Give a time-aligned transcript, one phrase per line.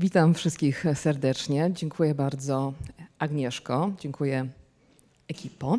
[0.00, 1.70] Witam wszystkich serdecznie.
[1.72, 2.72] Dziękuję bardzo
[3.18, 4.48] Agnieszko, dziękuję
[5.28, 5.78] ekipo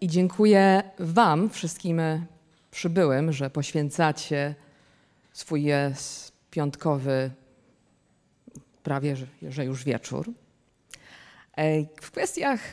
[0.00, 2.00] i dziękuję Wam wszystkim
[2.70, 4.54] przybyłym, że poświęcacie
[5.32, 5.64] swój
[6.50, 7.30] piątkowy,
[8.82, 9.16] prawie
[9.48, 10.30] że już wieczór.
[12.02, 12.72] W kwestiach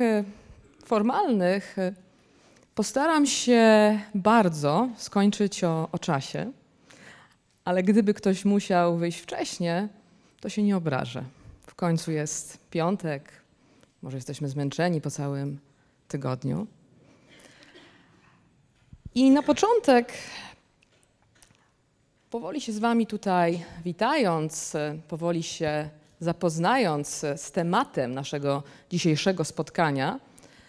[0.85, 1.75] formalnych
[2.75, 6.51] postaram się bardzo skończyć o, o czasie,
[7.65, 9.87] ale gdyby ktoś musiał wyjść wcześniej,
[10.41, 11.23] to się nie obrażę.
[11.67, 13.31] W końcu jest piątek,
[14.01, 15.59] może jesteśmy zmęczeni po całym
[16.07, 16.67] tygodniu.
[19.15, 20.13] I na początek,
[22.29, 24.73] powoli się z Wami tutaj witając,
[25.07, 30.19] powoli się zapoznając z tematem naszego dzisiejszego spotkania,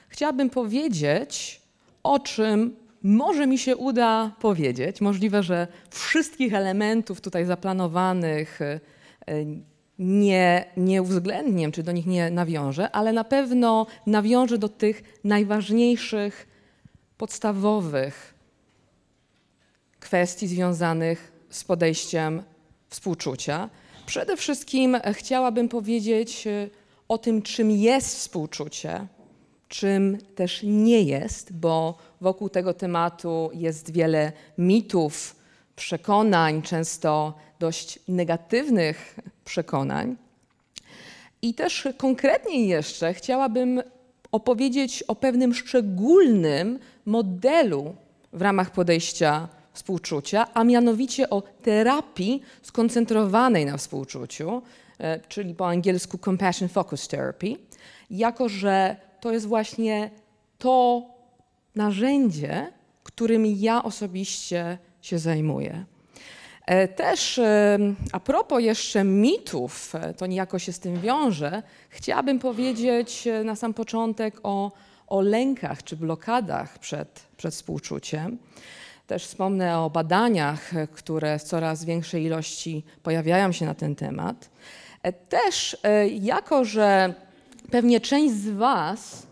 [0.09, 1.61] chciałabym powiedzieć,
[2.03, 5.01] o czym może mi się uda powiedzieć.
[5.01, 8.61] Możliwe, że wszystkich elementów tutaj zaplanowanych
[9.99, 16.49] nie, nie uwzględnię, czy do nich nie nawiążę, ale na pewno nawiążę do tych najważniejszych,
[17.19, 18.35] podstawowych
[20.01, 22.43] kwestii związanych z podejściem
[22.89, 23.71] współczucia.
[24.07, 26.69] Przede wszystkim chciałabym powiedzieć e,
[27.09, 29.07] o tym, czym jest współczucie,
[29.69, 35.42] czym też nie jest, bo wokół tego tematu jest wiele mitów,
[35.77, 40.17] przekonań, często dość negatywnych przekonań.
[41.43, 43.83] I też konkretniej jeszcze chciałabym
[44.33, 47.95] opowiedzieć o pewnym szczególnym modelu
[48.33, 54.63] w ramach podejścia współczucia, a mianowicie o terapii skoncentrowanej na współczuciu,
[54.99, 57.57] e, czyli po angielsku Compassion Focus Therapy,
[58.11, 60.11] jako że to jest właśnie
[60.59, 61.03] to
[61.75, 65.85] narzędzie, którym ja osobiście się zajmuję.
[66.67, 67.79] E, też e,
[68.13, 73.75] a propos jeszcze mitów, e, to niejako się z tym wiąże, chciałabym powiedzieć na sam
[73.75, 74.73] początek o,
[75.07, 78.39] o lękach czy blokadach przed, przed współczuciem.
[79.07, 84.51] Też wspomnę o badaniach, które w coraz większej ilości pojawiają się na ten temat.
[85.29, 85.77] Też
[86.21, 87.15] jako, że
[87.71, 89.27] pewnie część z Was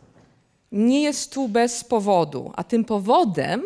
[0.72, 3.62] nie jest tu bez powodu, a tym powodem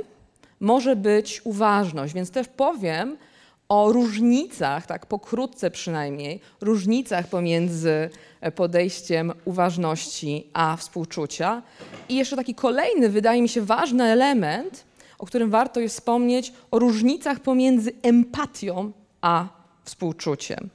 [0.64, 3.16] może być uważność, więc też powiem,
[3.68, 8.10] o różnicach, tak pokrótce przynajmniej, różnicach pomiędzy
[8.40, 11.62] e, podejściem uważności a współczucia.
[12.08, 14.84] I jeszcze taki kolejny, wydaje mi się, ważny element,
[15.18, 19.48] o którym warto jest wspomnieć, o różnicach pomiędzy empatią a
[19.84, 20.68] współczuciem.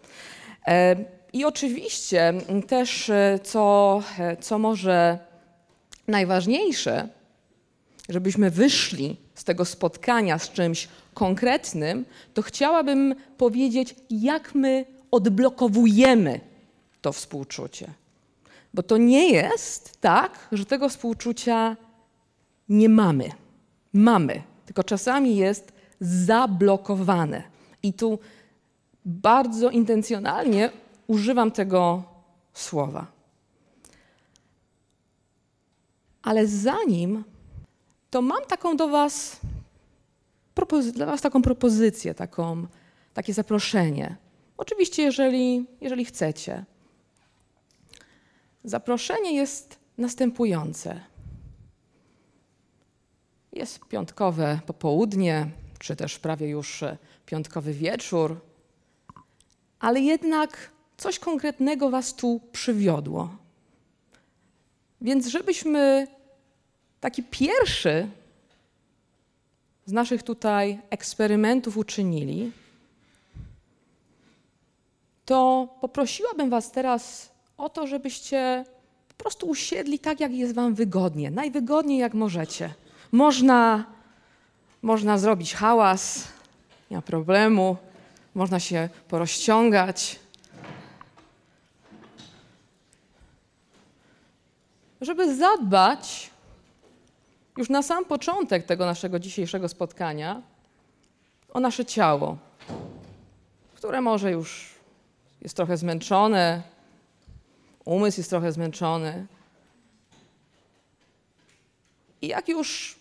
[0.67, 0.95] E,
[1.33, 2.33] I oczywiście
[2.67, 4.01] też, e, co,
[4.39, 5.19] co może
[6.07, 7.09] najważniejsze,
[8.09, 16.39] żebyśmy wyszli z tego spotkania z czymś konkretnym, to chciałabym powiedzieć, jak my odblokowujemy
[17.01, 17.93] to współczucie.
[18.73, 21.77] Bo to nie jest tak, że tego współczucia
[22.69, 23.29] nie mamy.
[23.93, 27.43] Mamy, tylko czasami jest zablokowane.
[27.83, 28.19] I tu
[29.05, 30.69] bardzo intencjonalnie
[31.07, 32.03] używam tego
[32.53, 33.07] słowa.
[36.21, 37.23] Ale zanim,
[38.09, 39.39] to mam taką do Was
[40.93, 42.67] dla Was taką propozycję, taką,
[43.13, 44.15] takie zaproszenie.
[44.57, 46.65] Oczywiście, jeżeli, jeżeli chcecie.
[48.63, 51.01] Zaproszenie jest następujące.
[53.53, 55.47] Jest piątkowe popołudnie,
[55.79, 56.83] czy też prawie już
[57.25, 58.39] piątkowy wieczór,
[59.79, 63.29] ale jednak coś konkretnego Was tu przywiodło.
[65.01, 66.07] Więc żebyśmy
[66.99, 68.07] taki pierwszy
[69.85, 72.51] z naszych tutaj eksperymentów uczynili,
[75.25, 78.65] to poprosiłabym Was teraz o to, żebyście
[79.07, 82.73] po prostu usiedli tak, jak jest Wam wygodnie, najwygodniej jak możecie.
[83.11, 83.85] Można,
[84.81, 86.27] można zrobić hałas,
[86.91, 87.77] nie ma problemu,
[88.35, 90.19] można się porozciągać.
[95.01, 96.29] Żeby zadbać
[97.59, 100.41] już na sam początek tego naszego dzisiejszego spotkania
[101.53, 102.37] o nasze ciało,
[103.75, 104.75] które może już
[105.41, 106.61] jest trochę zmęczone,
[107.85, 109.27] umysł jest trochę zmęczony.
[112.21, 112.99] I jak już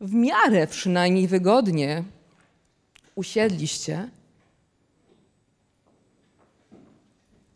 [0.00, 2.04] w miarę przynajmniej wygodnie
[3.14, 4.08] usiedliście,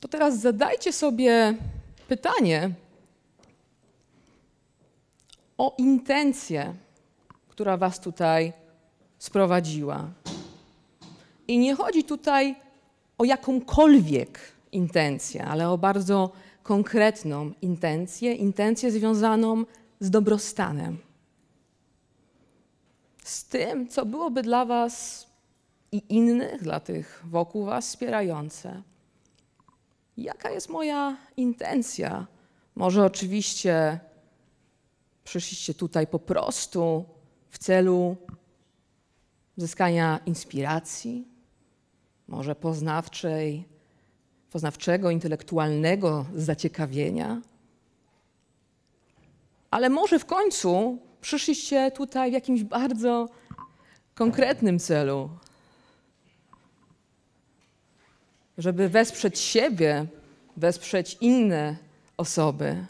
[0.00, 1.54] to teraz zadajcie sobie
[2.08, 2.70] pytanie,
[5.58, 6.74] o intencję,
[7.48, 8.52] która Was tutaj
[9.18, 10.10] sprowadziła.
[11.48, 12.56] I nie chodzi tutaj
[13.18, 14.40] o jakąkolwiek
[14.72, 16.32] intencję, ale o bardzo
[16.62, 19.64] konkretną intencję, intencję związaną
[20.00, 20.98] z dobrostanem.
[23.24, 25.26] Z tym, co byłoby dla Was
[25.92, 28.82] i innych, dla tych wokół Was wspierające.
[30.16, 32.26] Jaka jest moja intencja?
[32.74, 34.00] Może oczywiście
[35.26, 37.04] przyszliście tutaj po prostu
[37.50, 38.16] w celu
[39.56, 41.28] zyskania inspiracji,
[42.28, 43.64] może poznawczej,
[44.50, 47.42] poznawczego, intelektualnego zaciekawienia.
[49.70, 53.28] Ale może w końcu przyszliście tutaj w jakimś bardzo
[54.14, 55.30] konkretnym celu,
[58.58, 60.06] żeby wesprzeć siebie,
[60.56, 61.76] wesprzeć inne
[62.16, 62.86] osoby.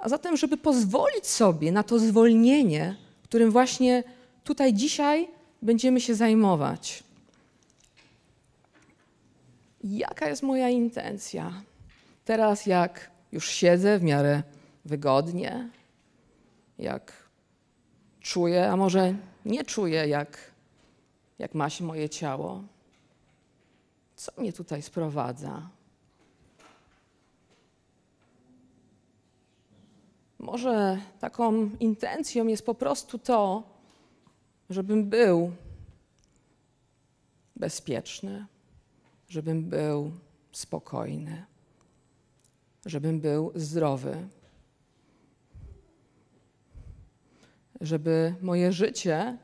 [0.00, 4.04] A zatem, żeby pozwolić sobie na to zwolnienie, którym właśnie
[4.44, 5.28] tutaj dzisiaj
[5.62, 7.04] będziemy się zajmować.
[9.84, 11.62] Jaka jest moja intencja?
[12.24, 14.42] Teraz, jak już siedzę w miarę
[14.84, 15.70] wygodnie,
[16.78, 17.12] jak
[18.20, 19.14] czuję, a może
[19.44, 20.38] nie czuję, jak,
[21.38, 22.62] jak ma się moje ciało,
[24.16, 25.68] co mnie tutaj sprowadza?
[30.40, 33.62] Może taką intencją jest po prostu to,
[34.70, 35.52] żebym był
[37.56, 38.46] bezpieczny,
[39.28, 40.12] żebym był
[40.52, 41.44] spokojny,
[42.86, 44.28] żebym był zdrowy,
[47.80, 49.38] żeby moje życie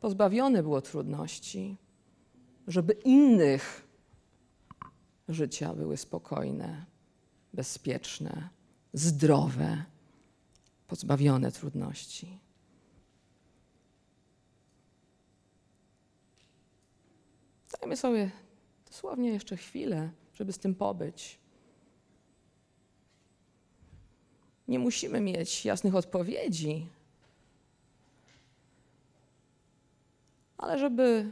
[0.00, 1.76] pozbawione było trudności,
[2.66, 3.86] żeby innych
[5.28, 6.84] życia były spokojne,
[7.52, 8.48] bezpieczne,
[8.94, 9.84] zdrowe,
[10.88, 12.38] pozbawione trudności.
[17.80, 18.30] Dajmy sobie
[18.86, 21.38] dosłownie jeszcze chwilę, żeby z tym pobyć.
[24.68, 26.86] Nie musimy mieć jasnych odpowiedzi,
[30.58, 31.30] ale żeby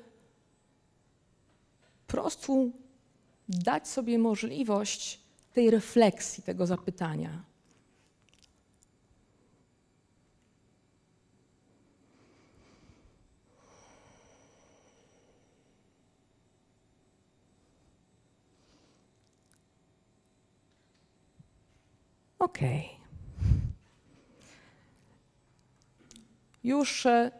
[2.06, 2.72] prostu
[3.48, 5.20] dać sobie możliwość
[5.52, 7.51] tej refleksji, tego zapytania.
[22.42, 22.78] Okej.
[22.78, 23.02] Okay.
[26.64, 27.30] Już e,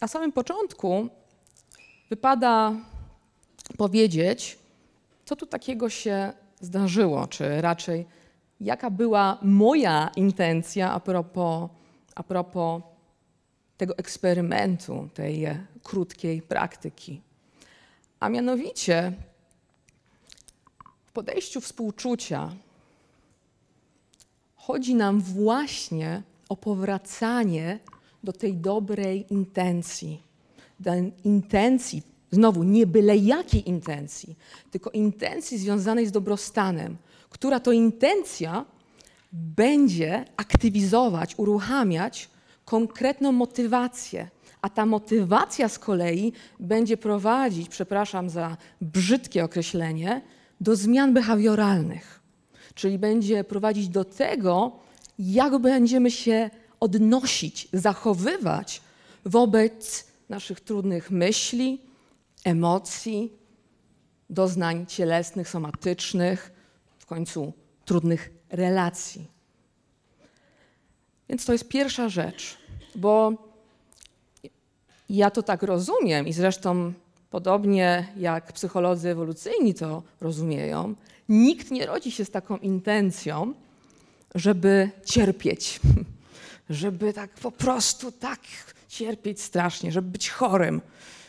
[0.00, 1.08] na samym początku
[2.10, 2.72] wypada
[3.76, 4.58] powiedzieć,
[5.24, 8.06] co tu takiego się zdarzyło, czy raczej
[8.60, 11.70] jaka była moja intencja a propos,
[12.14, 12.82] a propos
[13.76, 17.20] tego eksperymentu, tej e, krótkiej praktyki.
[18.20, 19.12] A mianowicie
[21.04, 22.50] w podejściu współczucia
[24.66, 27.78] chodzi nam właśnie o powracanie
[28.24, 30.22] do tej dobrej intencji.
[30.80, 30.90] Do
[31.24, 34.36] intencji, znowu nie byle jakiej intencji,
[34.70, 36.96] tylko intencji związanej z dobrostanem,
[37.30, 38.64] która to intencja
[39.32, 42.28] będzie aktywizować, uruchamiać
[42.64, 44.28] konkretną motywację.
[44.62, 50.22] A ta motywacja z kolei będzie prowadzić, przepraszam za brzydkie określenie,
[50.60, 52.25] do zmian behawioralnych.
[52.76, 54.72] Czyli będzie prowadzić do tego,
[55.18, 58.80] jak będziemy się odnosić, zachowywać
[59.24, 61.80] wobec naszych trudnych myśli,
[62.44, 63.32] emocji,
[64.30, 66.52] doznań cielesnych, somatycznych,
[66.98, 67.52] w końcu
[67.84, 69.26] trudnych relacji.
[71.28, 72.58] Więc to jest pierwsza rzecz,
[72.94, 73.32] bo
[75.08, 76.92] ja to tak rozumiem i zresztą
[77.36, 80.94] podobnie jak psycholodzy ewolucyjni to rozumieją,
[81.28, 83.54] nikt nie rodzi się z taką intencją,
[84.34, 85.80] żeby cierpieć,
[86.70, 88.40] żeby tak po prostu tak
[88.88, 90.80] cierpieć strasznie, żeby być chorym,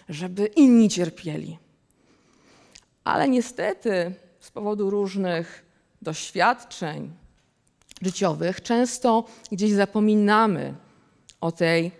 [0.09, 1.57] żeby inni cierpieli.
[3.03, 5.65] Ale niestety z powodu różnych
[6.01, 7.11] doświadczeń
[8.01, 10.73] życiowych często gdzieś zapominamy
[11.41, 11.91] o tej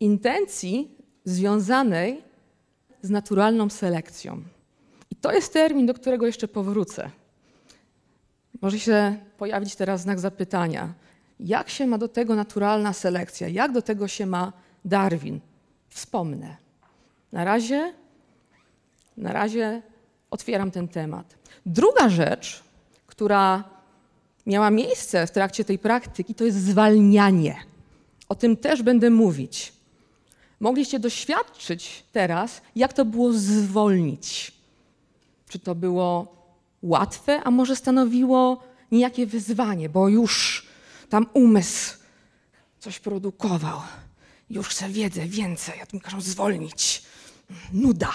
[0.00, 2.33] intencji związanej
[3.04, 4.42] z naturalną selekcją.
[5.10, 7.10] I to jest termin, do którego jeszcze powrócę.
[8.60, 10.94] Może się pojawić teraz znak zapytania.
[11.40, 13.48] Jak się ma do tego naturalna selekcja?
[13.48, 14.52] Jak do tego się ma
[14.84, 15.40] Darwin?
[15.88, 16.56] Wspomnę.
[17.32, 17.92] Na razie,
[19.16, 19.82] na razie
[20.30, 21.36] otwieram ten temat.
[21.66, 22.62] Druga rzecz,
[23.06, 23.64] która
[24.46, 27.56] miała miejsce w trakcie tej praktyki, to jest zwalnianie.
[28.28, 29.73] O tym też będę mówić.
[30.60, 34.52] Mogliście doświadczyć teraz, jak to było zwolnić.
[35.48, 36.36] Czy to było
[36.82, 40.66] łatwe, a może stanowiło niejakie wyzwanie, bo już
[41.08, 41.98] tam umysł
[42.80, 43.80] coś produkował.
[44.50, 47.02] Już chcę wiedzę więcej, a tu mi każą zwolnić.
[47.72, 48.12] Nuda.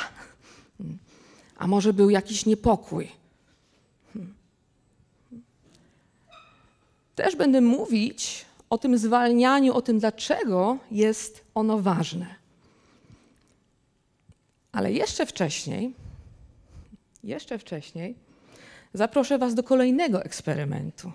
[1.57, 3.11] A może był jakiś niepokój.
[7.15, 12.35] Też będę mówić o tym zwalnianiu, o tym, dlaczego jest ono ważne.
[14.71, 15.93] Ale jeszcze wcześniej,
[17.23, 18.15] jeszcze wcześniej,
[18.93, 21.11] zaproszę Was do kolejnego eksperymentu.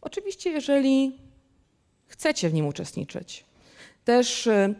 [0.00, 1.18] Oczywiście, jeżeli
[2.06, 3.44] chcecie w nim uczestniczyć.
[4.04, 4.74] Też y,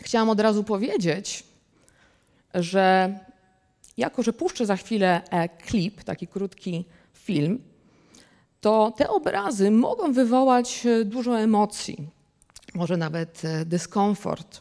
[0.00, 1.44] chciałam od razu powiedzieć,
[2.54, 3.18] że
[3.96, 7.62] jako, że puszczę za chwilę e, klip, taki krótki film,
[8.62, 12.08] to te obrazy mogą wywołać e, dużo emocji,
[12.74, 14.60] może nawet e, dyskomfort.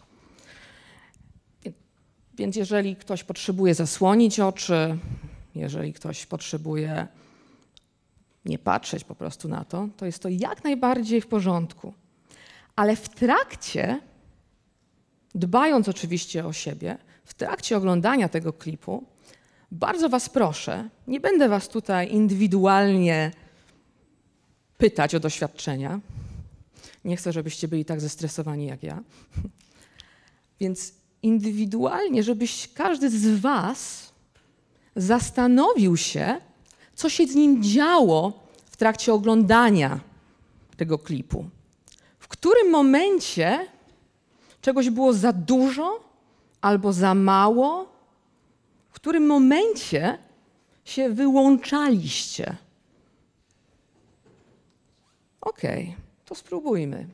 [2.33, 4.97] Więc jeżeli ktoś potrzebuje zasłonić oczy,
[5.55, 7.07] jeżeli ktoś potrzebuje
[8.45, 11.93] nie patrzeć po prostu na to, to jest to jak najbardziej w porządku.
[12.75, 14.01] Ale w trakcie,
[15.35, 19.03] dbając oczywiście o siebie, w trakcie oglądania tego klipu,
[19.71, 23.31] bardzo Was proszę, nie będę Was tutaj indywidualnie
[24.81, 25.99] pytać o doświadczenia.
[27.05, 29.03] Nie chcę, żebyście byli tak zestresowani jak ja.
[30.59, 34.11] Więc indywidualnie, żebyś każdy z Was
[34.95, 36.41] zastanowił się,
[36.95, 38.33] co się z nim działo
[38.71, 39.99] w trakcie oglądania
[40.77, 41.45] tego klipu.
[42.19, 43.67] W którym momencie
[44.61, 45.99] czegoś było za dużo
[46.61, 47.91] albo za mało?
[48.89, 50.17] W którym momencie
[50.85, 52.55] się wyłączaliście?
[55.41, 55.95] Okej, okay,
[56.25, 57.07] to spróbujmy.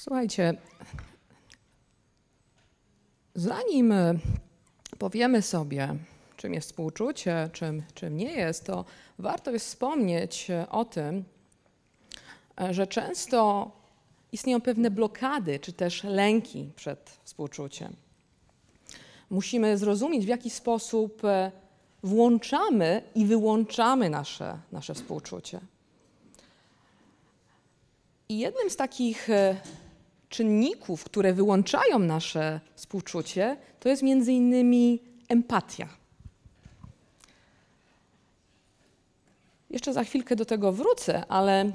[0.00, 0.54] Słuchajcie,
[3.34, 4.14] zanim e,
[4.98, 5.94] powiemy sobie,
[6.36, 8.84] czym jest współczucie, czym, czym nie jest, to
[9.18, 11.24] warto jest wspomnieć e, o tym,
[12.60, 13.70] e, że często
[14.32, 17.96] istnieją pewne blokady czy też lęki przed współczuciem.
[19.30, 21.22] Musimy zrozumieć, w jaki sposób
[22.02, 25.60] włączamy i wyłączamy nasze, nasze współczucie.
[28.28, 29.28] I jednym z takich
[30.30, 35.88] czynników, które wyłączają nasze współczucie, to jest między innymi empatia.
[39.70, 41.72] Jeszcze za chwilkę do tego wrócę, ale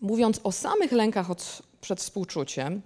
[0.00, 2.82] mówiąc o samych lękach od, przed współczuciem,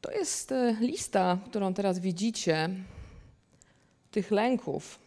[0.00, 2.70] to jest e, lista, którą teraz widzicie,
[4.10, 4.98] tych lęków.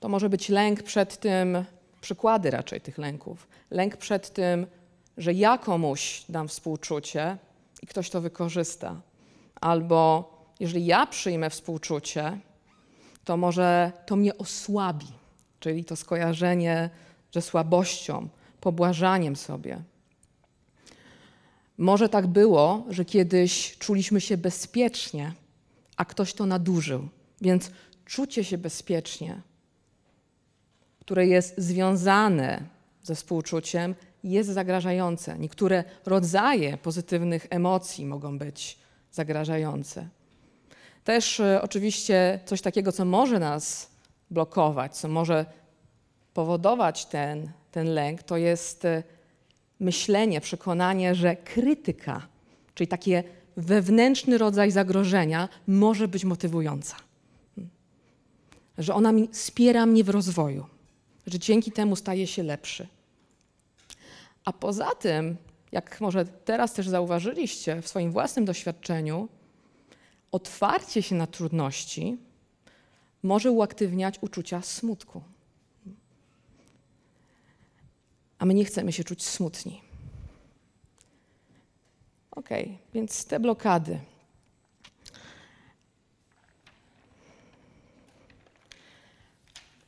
[0.00, 1.64] To może być lęk przed tym,
[2.04, 3.48] przykłady raczej tych lęków.
[3.70, 4.66] Lęk przed tym,
[5.16, 7.38] że ja komuś dam współczucie
[7.82, 9.00] i ktoś to wykorzysta.
[9.60, 10.30] Albo
[10.60, 12.38] jeżeli ja przyjmę współczucie,
[13.24, 15.12] to może to mnie osłabi,
[15.60, 16.90] czyli to skojarzenie
[17.32, 18.28] ze słabością,
[18.60, 19.82] pobłażaniem sobie.
[21.78, 25.32] Może tak było, że kiedyś czuliśmy się bezpiecznie,
[25.96, 27.08] a ktoś to nadużył.
[27.40, 27.70] Więc
[28.04, 29.40] czucie się bezpiecznie
[31.04, 32.62] które jest związane
[33.02, 33.94] ze współczuciem,
[34.24, 35.38] jest zagrażające.
[35.38, 38.78] Niektóre rodzaje pozytywnych emocji mogą być
[39.12, 40.08] zagrażające.
[41.04, 43.90] Też e, oczywiście coś takiego, co może nas
[44.30, 45.46] blokować, co może
[46.34, 49.02] powodować ten, ten lęk, to jest e,
[49.80, 52.26] myślenie, przekonanie, że krytyka,
[52.74, 53.12] czyli taki
[53.56, 56.96] wewnętrzny rodzaj zagrożenia, może być motywująca.
[58.78, 60.73] Że ona mi, wspiera mnie w rozwoju
[61.26, 62.86] że dzięki temu staje się lepszy.
[64.44, 65.36] A poza tym,
[65.72, 69.28] jak może teraz też zauważyliście w swoim własnym doświadczeniu,
[70.32, 72.18] otwarcie się na trudności
[73.22, 75.22] może uaktywniać uczucia smutku.
[78.38, 79.80] A my nie chcemy się czuć smutni.
[82.30, 82.48] Ok,
[82.94, 84.00] więc te blokady.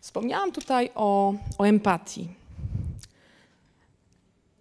[0.06, 2.28] Wspomniałam tutaj o, o empatii.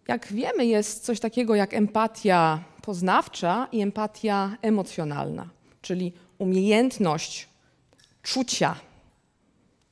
[0.07, 5.49] Jak wiemy, jest coś takiego jak empatia poznawcza i empatia emocjonalna,
[5.81, 7.47] czyli umiejętność
[8.21, 8.75] czucia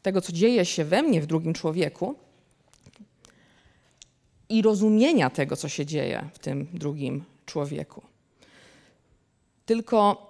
[0.02, 2.16] tego, co dzieje się we mnie, w drugim człowieku
[4.50, 8.04] i rozumienia tego, co się dzieje w tym drugim człowieku.
[9.66, 10.28] Tylko,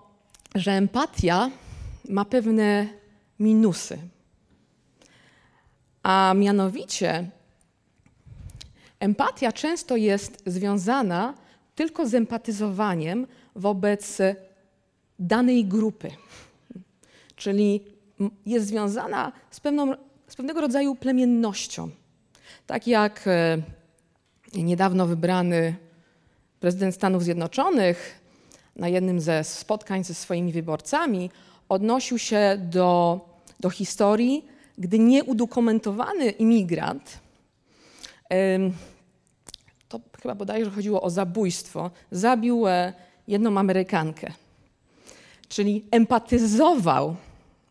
[0.55, 1.51] że empatia
[2.09, 2.87] ma pewne
[3.39, 3.99] minusy,
[6.03, 7.29] a mianowicie
[8.99, 11.33] empatia często jest związana
[11.75, 14.17] tylko z empatyzowaniem wobec
[15.19, 16.11] danej grupy.
[17.35, 17.85] Czyli
[18.45, 19.93] jest związana z, pewną,
[20.27, 21.89] z pewnego rodzaju plemiennością.
[22.67, 23.57] Tak jak e,
[24.53, 25.75] niedawno wybrany
[26.59, 28.19] prezydent Stanów Zjednoczonych
[28.75, 31.29] na jednym ze spotkań ze swoimi wyborcami
[31.69, 33.19] odnosił się do,
[33.59, 37.19] do historii gdy nieudokumentowany imigrant,
[39.93, 42.93] to chyba bodajże chodziło o zabójstwo, zabił e,
[43.27, 44.31] jedną Amerykankę.
[45.49, 47.15] Czyli empatyzował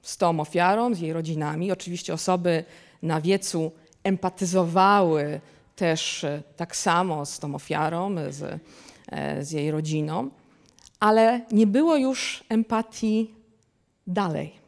[0.02, 1.72] z tą ofiarą, z jej rodzinami.
[1.72, 2.64] Oczywiście osoby
[3.02, 3.72] na wiecu
[4.04, 5.40] empatyzowały
[5.76, 8.60] też e, tak samo z tą ofiarą, z,
[9.08, 10.30] e, z jej rodziną,
[11.00, 13.34] ale nie było już empatii
[14.06, 14.61] dalej.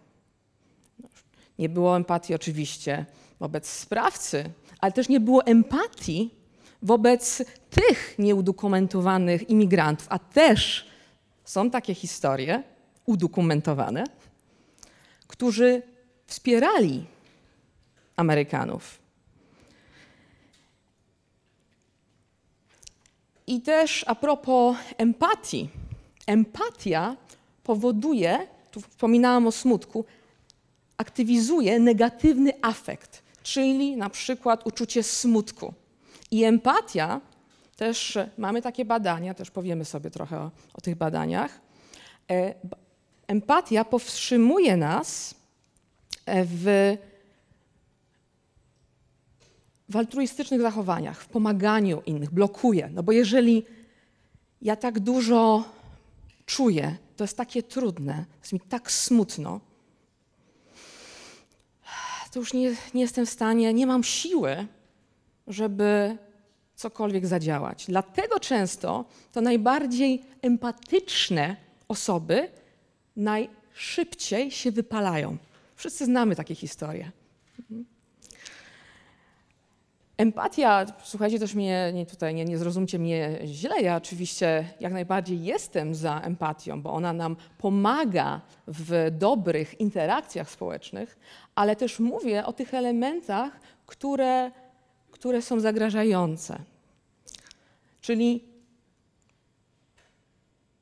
[1.59, 3.07] Nie było empatii oczywiście
[3.41, 6.31] wobec sprawcy, ale też nie było empatii
[6.83, 10.87] wobec tych nieudokumentowanych imigrantów, a też
[11.45, 12.63] są takie historie
[13.07, 14.05] udokumentowane,
[15.29, 15.83] którzy
[16.27, 17.05] wspierali
[18.17, 18.99] Amerykanów.
[23.47, 25.69] I też a propos empatii.
[26.27, 27.17] Empatia
[27.65, 30.05] powoduje, tu wspominałam o smutku,
[30.97, 35.75] aktywizuje negatywny afekt, czyli na przykład uczucie smutku.
[36.31, 37.21] I empatia,
[37.77, 41.61] też mamy takie badania, też powiemy sobie trochę o, o tych badaniach.
[42.31, 42.55] E,
[43.27, 45.35] empatia powstrzymuje nas
[46.27, 46.97] e, w,
[49.89, 52.91] w altruistycznych zachowaniach, w pomaganiu innych, blokuje.
[52.93, 53.65] No bo jeżeli
[54.63, 55.65] ja tak dużo
[56.47, 59.61] czuję, to jest takie trudne, jest mi tak smutno,
[62.35, 64.67] to już nie, nie jestem w stanie, nie mam siły
[65.47, 66.17] żeby
[66.75, 67.85] cokolwiek zadziałać.
[67.89, 71.57] Dlatego często to najbardziej empatyczne
[71.89, 72.49] osoby
[73.17, 75.37] najszybciej się wypalają.
[75.77, 77.11] Wszyscy znamy takie historie.
[80.17, 83.81] Empatia, słuchajcie, też mnie nie, tutaj nie, nie zrozumcie mnie źle.
[83.83, 91.19] Ja oczywiście jak najbardziej jestem za empatią, bo ona nam pomaga w dobrych interakcjach społecznych,
[91.55, 94.51] ale też mówię o tych elementach, które,
[95.11, 96.59] które są zagrażające.
[98.01, 98.45] Czyli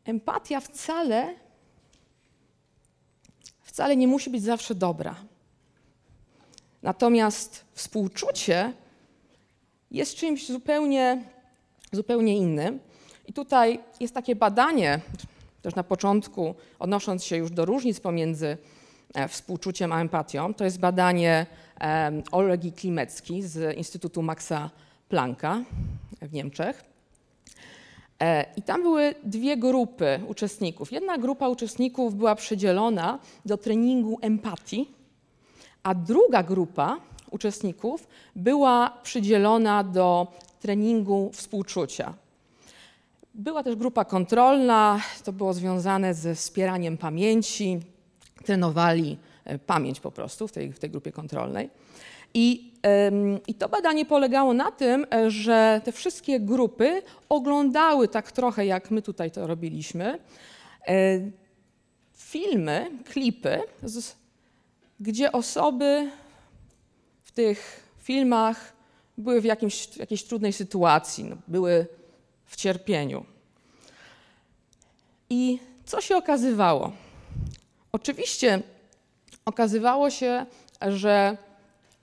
[0.05, 1.35] empatia wcale,
[3.62, 5.16] wcale nie musi być zawsze dobra.
[6.83, 8.73] Natomiast współczucie
[9.92, 11.24] jest czymś zupełnie,
[11.92, 12.78] zupełnie innym.
[13.26, 15.00] I tutaj jest takie badanie,
[15.62, 18.57] też na początku, odnosząc się już do różnic pomiędzy
[19.14, 20.55] e, współczuciem a empatią.
[20.55, 21.46] To jest badanie
[22.33, 24.70] Olgi Klimecki z Instytutu Maxa
[25.09, 25.64] Plancka
[26.22, 26.85] w Niemczech.
[28.20, 30.92] E, I tam były dwie grupy uczestników.
[30.92, 34.90] Jedna grupa uczestników była przydzielona do treningu empatii,
[35.83, 37.00] a druga grupa
[37.33, 40.27] uczestników była przydzielona do
[40.61, 42.14] treningu współczucia.
[43.35, 47.81] Była też grupa kontrolna, to było związane ze wspieraniem pamięci.
[48.45, 51.71] Trenowali e, pamięć po prostu w tej, w tej grupie kontrolnej.
[52.35, 52.73] I,
[53.47, 58.90] I, to badanie polegało na tym, e, że te wszystkie grupy oglądały tak trochę, jak
[58.90, 60.18] my tutaj to robiliśmy,
[60.88, 61.21] e,
[62.14, 64.16] filmy, klipy, z,
[65.01, 66.11] gdzie osoby
[67.33, 68.73] w tych filmach
[69.18, 71.87] były w jakimś, jakiejś trudnej sytuacji, no, były
[72.47, 73.25] w cierpieniu.
[75.31, 76.92] I co się okazywało?
[77.92, 78.62] Oczywiście
[79.45, 80.47] okazywało się,
[80.88, 81.37] że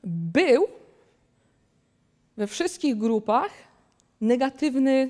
[0.03, 0.67] był
[2.37, 3.51] we wszystkich grupach
[4.21, 5.09] negatywny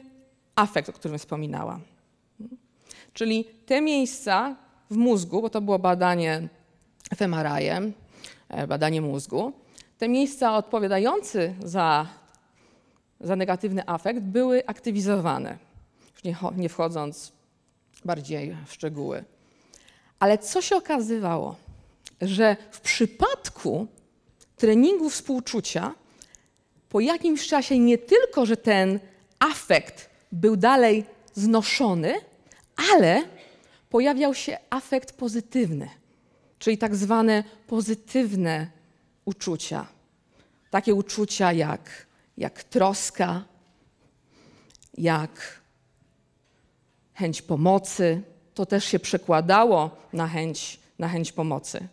[0.56, 1.82] afekt, o którym wspominałam.
[3.14, 4.56] Czyli te miejsca
[4.90, 6.50] w mózgu, bo to było badanie
[7.16, 7.94] fMRI,
[8.50, 9.54] e, badanie mózgu,
[10.00, 12.08] te miejsca odpowiadające za,
[13.20, 15.58] za negatywny afekt były aktywizowane,
[16.14, 17.32] już nie, nie wchodząc
[18.06, 19.24] bardziej w szczegóły.
[20.20, 21.56] Ale co się okazywało?
[22.22, 23.88] Że w przypadku
[24.58, 25.94] treningu współczucia
[26.90, 29.00] po jakimś czasie nie tylko, że ten
[29.40, 32.14] afekt był dalej znoszony,
[32.94, 33.24] ale
[33.90, 35.90] pojawiał się afekt pozytywny,
[36.60, 38.79] czyli tak zwane pozytywne
[39.30, 39.88] uczucia.
[40.72, 43.44] Takie uczucia jak, jak troska,
[44.98, 45.62] jak
[47.14, 48.22] chęć pomocy.
[48.54, 51.88] To też się przekładało na chęć, na chęć pomocy.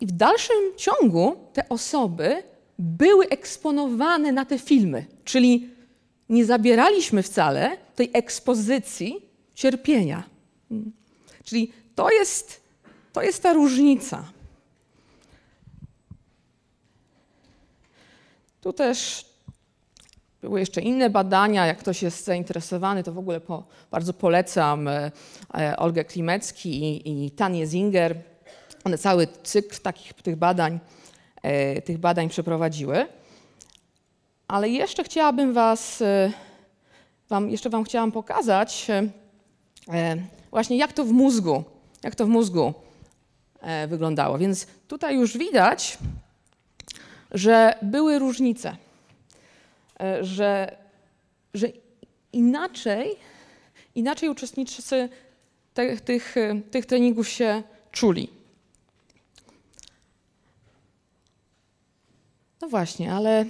[0.00, 2.42] I w dalszym ciągu te osoby
[2.78, 5.70] były eksponowane na te filmy, czyli
[6.28, 9.16] nie zabieraliśmy wcale tej ekspozycji
[9.54, 10.22] cierpienia.
[11.44, 12.60] Czyli to jest,
[13.12, 14.35] to jest ta różnica.
[18.66, 19.24] Tu też
[20.40, 21.66] były jeszcze inne badania.
[21.66, 25.10] Jak ktoś jest zainteresowany, to w ogóle po, bardzo polecam e,
[25.54, 28.16] e, Olgę Klimecki i, i Tanię Zinger.
[28.84, 30.80] One cały cykl takich tych badań,
[31.42, 33.06] e, tych badań przeprowadziły.
[34.48, 36.02] Ale jeszcze chciałabym was,
[37.28, 38.86] wam, jeszcze wam chciałam pokazać
[40.50, 41.64] właśnie jak to w mózgu,
[42.02, 42.74] jak to w mózgu
[43.88, 44.38] wyglądało.
[44.38, 45.98] Więc tutaj już widać,
[47.30, 48.76] że były różnice,
[50.00, 50.76] e, że,
[51.54, 51.66] że
[52.32, 53.16] inaczej,
[53.94, 55.08] inaczej uczestnicy
[55.74, 56.34] te, tych,
[56.70, 57.62] tych treningów się
[57.92, 58.30] czuli.
[62.60, 63.44] No właśnie, ale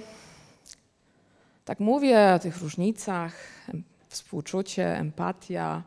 [1.65, 3.33] tak mówię o tych różnicach,
[4.09, 5.83] współczucie, empatia.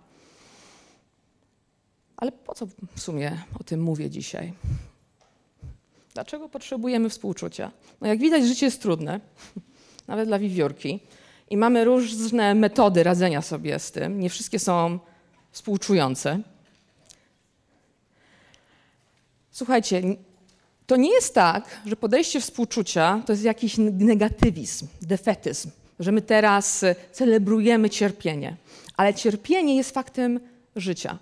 [2.16, 4.52] Ale po co w sumie o tym mówię dzisiaj?
[6.14, 7.70] Dlaczego potrzebujemy współczucia?
[8.00, 9.20] No jak widać, życie jest trudne,
[10.08, 11.00] nawet dla wiewiórki.
[11.50, 14.20] I mamy różne metody radzenia sobie z tym.
[14.20, 14.98] Nie wszystkie są
[15.52, 16.40] współczujące.
[19.50, 20.02] Słuchajcie,
[20.86, 25.70] to nie jest tak, że podejście współczucia to jest jakiś negatywizm, defetyzm,
[26.00, 28.56] że my teraz celebrujemy cierpienie.
[28.96, 30.40] Ale cierpienie jest faktem
[30.76, 31.18] życia.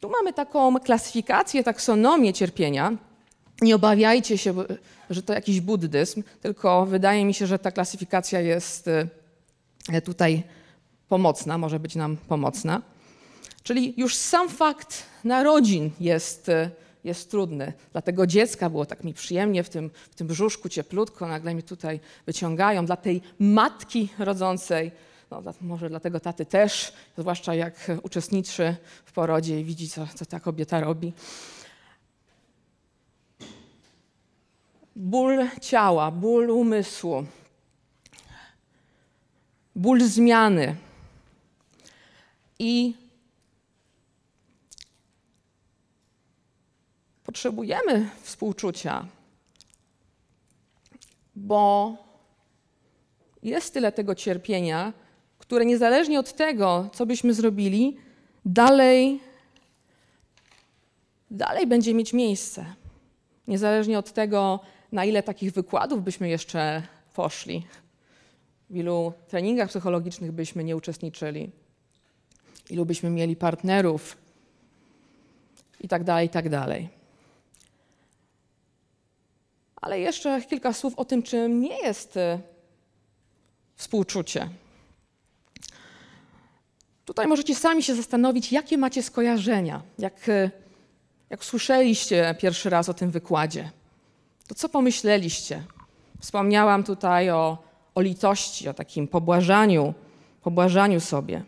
[0.00, 2.92] Tu mamy taką klasyfikację, taksonomię cierpienia,
[3.62, 4.54] nie obawiajcie się,
[5.10, 8.88] że to jakiś buddyzm, tylko wydaje mi się, że ta klasyfikacja jest
[9.92, 10.42] e, tutaj
[11.08, 12.82] pomocna, może być nam pomocna.
[13.62, 16.70] Czyli już sam fakt narodzin jest, e,
[17.04, 17.72] jest trudny.
[17.92, 21.62] Dla tego dziecka było tak mi przyjemnie w tym, w tym brzuszku, cieplutko, nagle mi
[21.62, 22.86] tutaj wyciągają.
[22.86, 24.92] Dla tej matki rodzącej,
[25.30, 30.26] no, może dla tego taty też, zwłaszcza jak uczestniczy w porodzie i widzi, co, co
[30.26, 31.12] ta kobieta robi.
[34.96, 37.26] Ból ciała, ból umysłu,
[39.76, 40.76] ból zmiany.
[42.58, 42.94] I
[47.24, 49.06] potrzebujemy współczucia,
[51.36, 51.96] bo
[53.42, 54.92] jest tyle tego cierpienia,
[55.38, 57.96] które niezależnie od tego, co byśmy zrobili,
[58.44, 59.20] dalej,
[61.30, 62.74] dalej będzie mieć miejsce.
[63.48, 64.60] Niezależnie od tego,
[64.94, 66.82] na ile takich wykładów byśmy jeszcze
[67.14, 67.66] poszli,
[68.70, 71.50] w ilu treningach psychologicznych byśmy nie uczestniczyli,
[72.70, 74.16] ilu byśmy mieli partnerów
[75.80, 76.88] i tak dalej, i tak dalej.
[79.76, 82.38] Ale jeszcze kilka słów o tym, czym nie jest y,
[83.76, 84.48] współczucie.
[87.04, 89.82] Tutaj możecie sami się zastanowić, jakie macie skojarzenia.
[89.98, 90.50] Jak, y,
[91.30, 93.70] jak słyszeliście pierwszy raz o tym wykładzie,
[94.48, 95.62] to co pomyśleliście?
[96.20, 97.58] Wspomniałam tutaj o,
[97.94, 99.94] o litości, o takim pobłażaniu,
[100.42, 101.44] pobłażaniu sobie.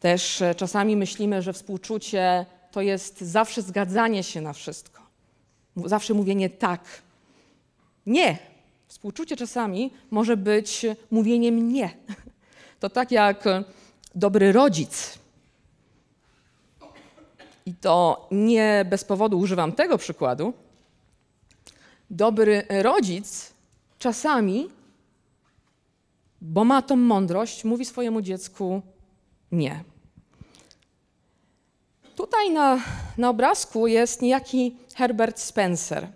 [0.00, 4.96] Też y, czasami myślimy, że współczucie to jest zawsze zgadzanie się na wszystko
[5.84, 7.02] zawsze mówienie tak.
[8.06, 8.38] Nie.
[8.86, 11.90] Współczucie czasami może być mówieniem nie.
[12.80, 13.44] To tak jak
[14.14, 15.18] dobry rodzic.
[17.66, 20.52] I to nie bez powodu używam tego przykładu.
[22.10, 23.52] Dobry rodzic
[23.98, 24.68] czasami,
[26.40, 28.82] bo ma tą mądrość, mówi swojemu dziecku
[29.52, 29.84] nie.
[32.16, 32.80] Tutaj na,
[33.18, 36.08] na obrazku jest niejaki Herbert Spencer,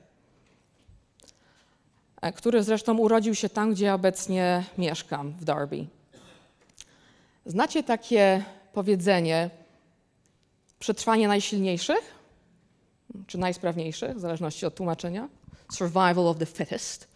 [2.21, 5.87] e, który zresztą urodził się tam, gdzie obecnie mieszkam, w Derby.
[7.47, 9.51] Znacie takie powiedzenie
[10.79, 12.15] przetrwanie najsilniejszych,
[13.27, 15.29] czy najsprawniejszych, w zależności od tłumaczenia?
[15.73, 17.09] Survival of the fittest.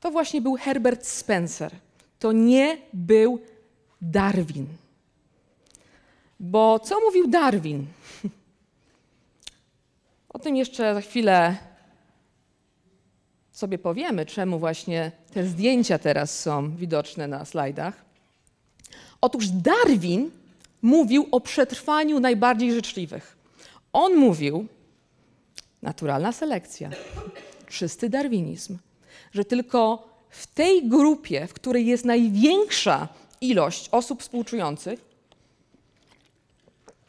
[0.00, 1.72] To właśnie był Herbert Spencer.
[2.18, 3.40] To nie był
[4.02, 4.66] Darwin.
[6.40, 7.86] Bo co mówił Darwin?
[10.32, 11.56] O tym jeszcze za chwilę
[13.52, 18.04] sobie powiemy, czemu właśnie te zdjęcia teraz są widoczne na slajdach.
[19.20, 20.30] Otóż Darwin
[20.82, 23.36] mówił o przetrwaniu najbardziej życzliwych.
[23.92, 24.66] On mówił,
[25.82, 26.90] naturalna selekcja,
[27.70, 28.78] czysty darwinizm,
[29.32, 33.08] że tylko w tej grupie, w której jest największa
[33.40, 35.00] ilość osób współczujących,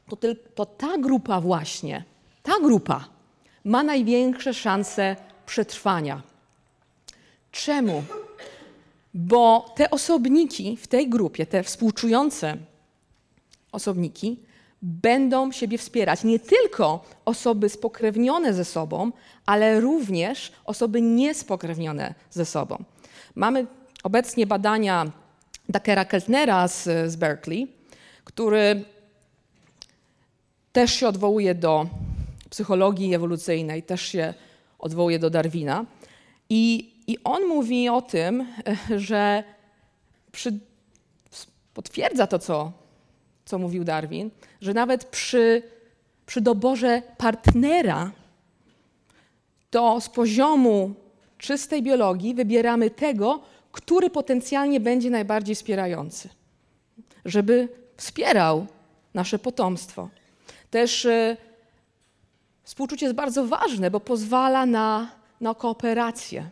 [0.10, 0.18] to,
[0.56, 2.04] to ta grupa właśnie,
[2.44, 3.08] ta grupa
[3.64, 6.22] ma największe szanse przetrwania.
[7.52, 8.04] Czemu?
[9.14, 12.58] Bo te osobniki w tej grupie, te współczujące
[13.72, 14.40] osobniki,
[14.82, 16.24] będą siebie wspierać.
[16.24, 19.12] Nie tylko osoby spokrewnione ze sobą,
[19.46, 22.84] ale również osoby niespokrewnione ze sobą.
[23.36, 23.66] Mamy
[24.04, 25.12] obecnie badania
[25.70, 27.68] Dakera Keltnera z, z Berkeley,
[28.24, 28.84] który
[30.74, 31.88] też się odwołuje do
[32.50, 34.34] psychologii ewolucyjnej, też się
[34.80, 35.86] odwołuje do Darwina.
[36.50, 38.48] I, i on mówi o tym,
[38.98, 39.44] że
[40.32, 40.60] przy,
[41.74, 42.72] potwierdza to, co,
[43.46, 44.30] co mówił Darwin,
[44.62, 45.64] że nawet przy,
[46.26, 48.12] przy doborze partnera
[49.70, 50.94] to z poziomu
[51.38, 56.30] czystej biologii wybieramy tego, który potencjalnie będzie najbardziej wspierający,
[57.26, 58.68] żeby wspierał
[59.14, 60.10] nasze potomstwo.
[60.72, 61.38] Też y,
[62.64, 66.50] współczucie jest bardzo ważne, bo pozwala na, na kooperację,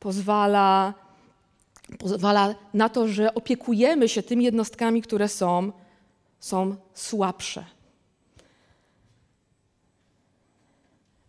[0.00, 0.94] pozwala,
[1.98, 5.72] pozwala na to, że opiekujemy się tymi jednostkami, które są,
[6.40, 7.64] są słabsze.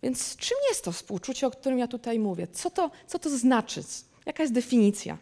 [0.04, 2.48] Więc czym jest to współczucie, o którym ja tutaj mówię?
[2.48, 3.84] Co to, co to znaczy?
[4.26, 5.17] Jaka jest definicja?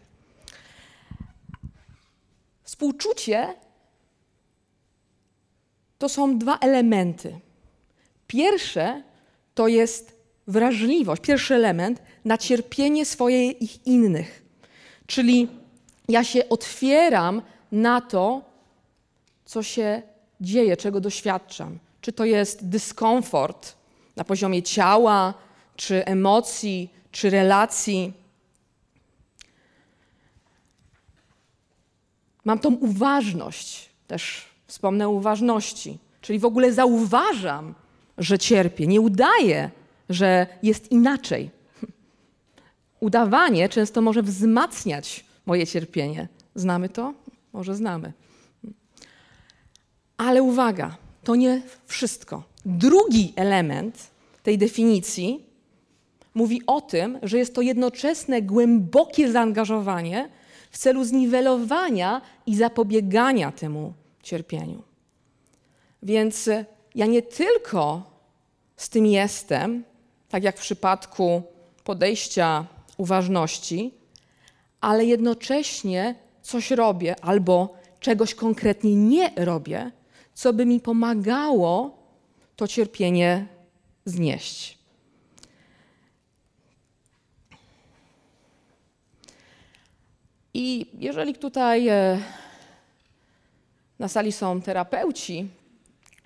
[2.64, 3.54] Współczucie
[5.98, 7.40] to są dwa elementy.
[8.28, 9.04] Pierwsze
[9.56, 14.46] to jest wrażliwość, pierwszy element na cierpienie swoje ich innych.
[15.08, 15.48] Czyli
[16.10, 18.42] ja się otwieram na to,
[19.48, 20.02] co się
[20.42, 21.80] dzieje, czego doświadczam.
[22.02, 23.76] Czy to jest dyskomfort
[24.16, 25.34] na poziomie ciała,
[25.76, 28.14] czy emocji, czy relacji.
[32.46, 37.76] Mam tą uważność też Wspomnę o uważności, czyli w ogóle zauważam,
[38.18, 39.72] że cierpię, nie udaję,
[40.10, 41.50] że jest inaczej.
[43.00, 46.28] Udawanie często może wzmacniać moje cierpienie.
[46.56, 47.14] Znamy to?
[47.54, 48.14] Może znamy.
[50.18, 52.44] Ale uwaga, to nie wszystko.
[52.66, 54.08] Drugi element
[54.44, 55.46] tej definicji
[56.34, 60.30] mówi o tym, że jest to jednoczesne, głębokie zaangażowanie
[60.72, 64.82] w celu zniwelowania i zapobiegania temu cierpieniu.
[66.04, 66.50] Więc
[66.96, 68.04] ja nie tylko
[68.78, 69.84] z tym jestem,
[70.30, 71.42] tak jak w przypadku
[71.84, 72.66] podejścia
[72.98, 73.94] uważności,
[74.82, 79.92] ale jednocześnie coś robię albo czegoś konkretnie nie robię,
[80.38, 81.98] co by mi pomagało
[82.56, 83.46] to cierpienie
[84.06, 84.78] znieść.
[90.54, 92.20] I jeżeli tutaj e,
[94.00, 95.48] na sali są terapeuci,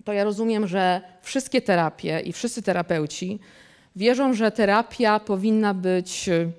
[0.03, 3.39] to ja rozumiem, że wszystkie terapie i wszyscy terapeuci
[3.95, 6.51] wierzą, że terapia powinna być e,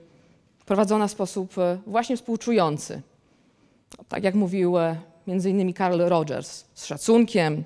[0.66, 3.02] prowadzona w sposób e, właśnie współczujący.
[4.08, 4.76] Tak jak mówił
[5.26, 7.64] między innymi Carl Rogers, z szacunkiem,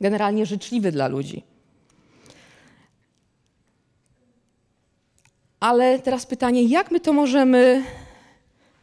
[0.00, 1.42] generalnie życzliwy dla ludzi.
[5.60, 7.84] Ale teraz pytanie, jak my to możemy,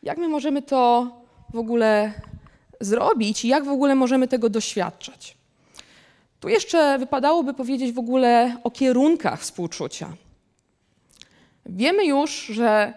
[0.04, 1.12] jak my możemy to
[1.54, 2.14] w ogóle
[2.80, 5.38] zrobić i jak w ogóle możemy tego doświadczać?
[6.40, 10.14] Tu jeszcze wypadałoby powiedzieć w ogóle o kierunkach współczucia.
[11.66, 12.94] Wiemy już, że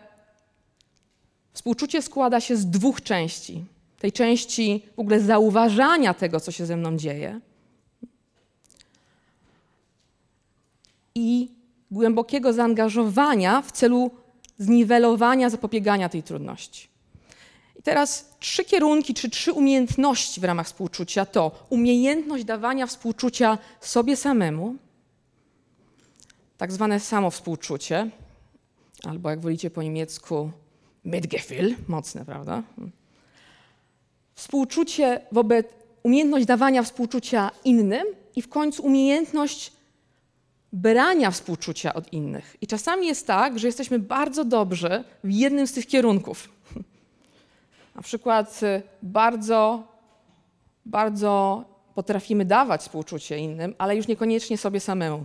[1.52, 3.64] współczucie składa się z dwóch części.
[4.04, 7.40] Tej części w ogóle zauważania tego, co się ze mną dzieje,
[11.14, 11.50] i
[11.90, 14.10] głębokiego zaangażowania w celu
[14.58, 16.88] zniwelowania, zapobiegania tej trudności.
[17.78, 24.16] I teraz trzy kierunki, czy trzy umiejętności w ramach współczucia to umiejętność dawania współczucia sobie
[24.16, 24.76] samemu,
[26.56, 28.10] tak zwane samowspółczucie,
[29.02, 30.50] albo jak wolicie po niemiecku
[31.04, 32.62] Mitgefühl, mocne, prawda?
[34.34, 35.66] Współczucie wobec,
[36.02, 39.72] umiejętność dawania współczucia innym i w końcu umiejętność
[40.72, 42.56] brania współczucia od innych.
[42.60, 46.48] I czasami jest tak, że jesteśmy bardzo dobrzy w jednym z tych kierunków.
[47.94, 49.82] Na przykład y, bardzo,
[50.86, 55.24] bardzo potrafimy dawać współczucie innym, ale już niekoniecznie sobie samemu.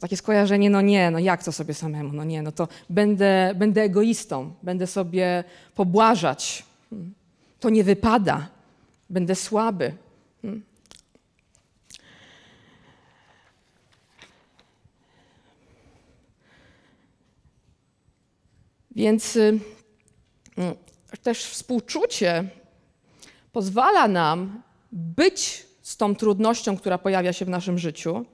[0.00, 2.12] Takie skojarzenie, no nie, no jak to sobie samemu?
[2.12, 5.44] No nie, no to będę, będę egoistą, będę sobie
[5.74, 6.64] pobłażać.
[7.60, 8.48] To nie wypada,
[9.10, 9.94] będę słaby.
[18.96, 19.60] Więc y,
[20.56, 20.74] mm,
[21.22, 22.44] też współczucie
[23.52, 24.62] pozwala nam
[24.92, 28.24] być z tą trudnością, która pojawia się w naszym życiu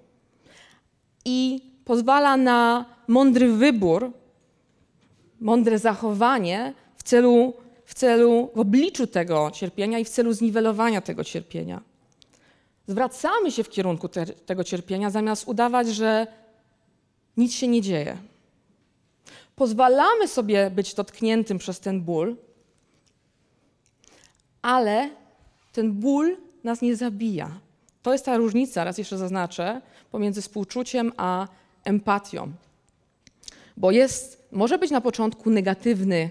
[1.25, 4.13] i pozwala na mądry wybór,
[5.41, 7.55] mądre zachowanie w celu,
[7.91, 11.81] w celu, w obliczu tego cierpienia i w celu zniwelowania tego cierpienia.
[12.87, 16.27] Zwracamy się w kierunku te, tego cierpienia, zamiast udawać, że
[17.37, 18.19] nic się nie dzieje
[19.61, 22.37] pozwalamy sobie być dotkniętym przez ten ból,
[24.63, 25.11] ale
[25.73, 27.51] ten ból nas nie zabija.
[28.03, 31.49] To jest ta różnica, raz jeszcze zaznaczę, pomiędzy współczuciem a
[31.85, 32.53] empatią.
[33.77, 36.31] Bo jest, może być na początku negatywny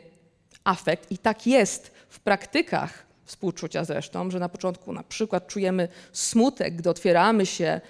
[0.64, 6.76] afekt, i tak jest w praktykach współczucia zresztą, że na początku na przykład czujemy smutek,
[6.76, 7.82] gdy otwieramy się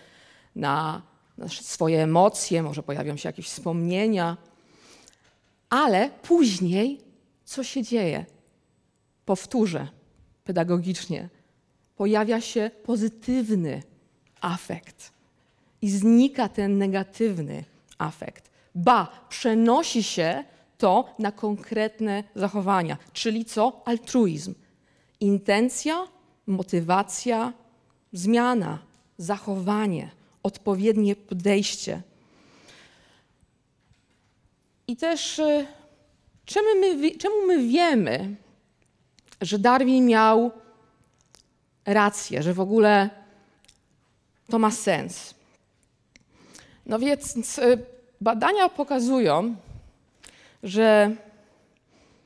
[0.55, 1.01] na,
[1.47, 4.38] swoje emocje, może pojawią się jakieś wspomnienia,
[5.69, 7.01] ale później
[7.45, 8.25] co się dzieje?
[9.25, 9.88] Powtórzę
[10.43, 11.29] pedagogicznie.
[11.95, 13.84] Pojawia się pozytywny
[14.41, 15.12] afekt
[15.82, 17.63] i znika ten negatywny
[17.97, 18.49] afekt.
[18.75, 20.43] Ba, przenosi się
[20.79, 23.81] to na konkretne zachowania, czyli co?
[23.85, 24.53] Altruizm.
[25.19, 26.07] Intencja,
[26.47, 27.53] motywacja,
[28.13, 28.80] zmiana,
[29.17, 30.11] zachowanie,
[30.43, 32.01] odpowiednie podejście.
[34.88, 35.67] I też y,
[36.45, 38.36] czemu my, czemu my wiemy,
[39.41, 40.51] że Darwin miał
[41.86, 43.09] rację, że w ogóle
[44.49, 45.34] to ma sens?
[46.86, 47.86] No więc y,
[48.21, 49.55] badania pokazują,
[50.64, 51.16] że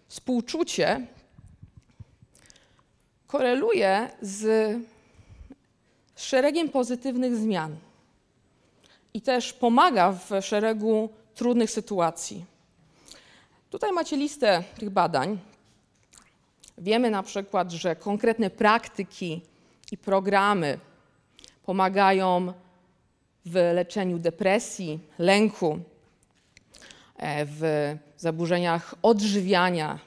[0.08, 1.08] współczucie
[3.28, 4.78] koreluje z
[6.16, 7.76] szeregiem pozytywnych zmian
[9.14, 12.46] i też pomaga w szeregu trudnych sytuacji.
[13.70, 15.40] Tutaj macie listę tych badań.
[16.78, 19.42] Wiemy na przykład, że konkretne praktyki
[19.92, 20.80] i programy
[21.64, 22.54] pomagają
[23.46, 25.80] w leczeniu depresji, lęku,
[27.46, 30.00] w zaburzeniach odżywiania,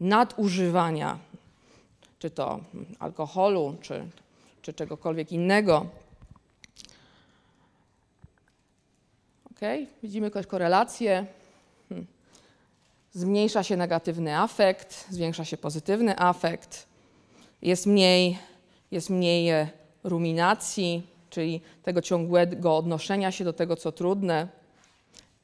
[0.00, 1.18] nadużywania,
[2.18, 2.60] czy to
[2.98, 4.06] alkoholu, czy,
[4.62, 5.86] czy czegokolwiek innego.
[9.50, 9.60] Ok,
[10.02, 11.26] widzimy jakąś korelację.
[11.88, 12.06] Hmm.
[13.12, 16.86] Zmniejsza się negatywny afekt, zwiększa się pozytywny afekt,
[17.62, 18.38] jest mniej,
[18.90, 19.68] jest mniej e,
[20.04, 24.59] ruminacji, czyli tego ciągłego odnoszenia się do tego, co trudne,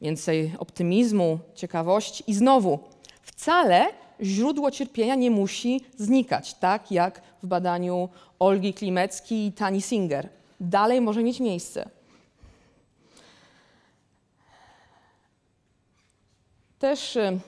[0.01, 2.79] więcej optymizmu, ciekawości i znowu
[3.23, 3.87] wcale
[4.23, 10.29] źródło cierpienia nie musi znikać, tak jak w badaniu Olgi Klimecki i Tani Singer.
[10.61, 11.89] Dalej może mieć miejsce.
[16.79, 17.39] Też, y,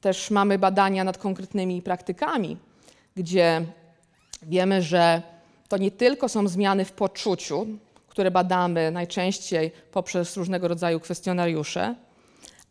[0.00, 2.56] też mamy badania nad konkretnymi praktykami,
[3.16, 3.66] gdzie
[4.42, 5.22] wiemy, że
[5.68, 7.66] to nie tylko są zmiany w poczuciu,
[8.14, 11.94] które badamy najczęściej poprzez różnego rodzaju kwestionariusze,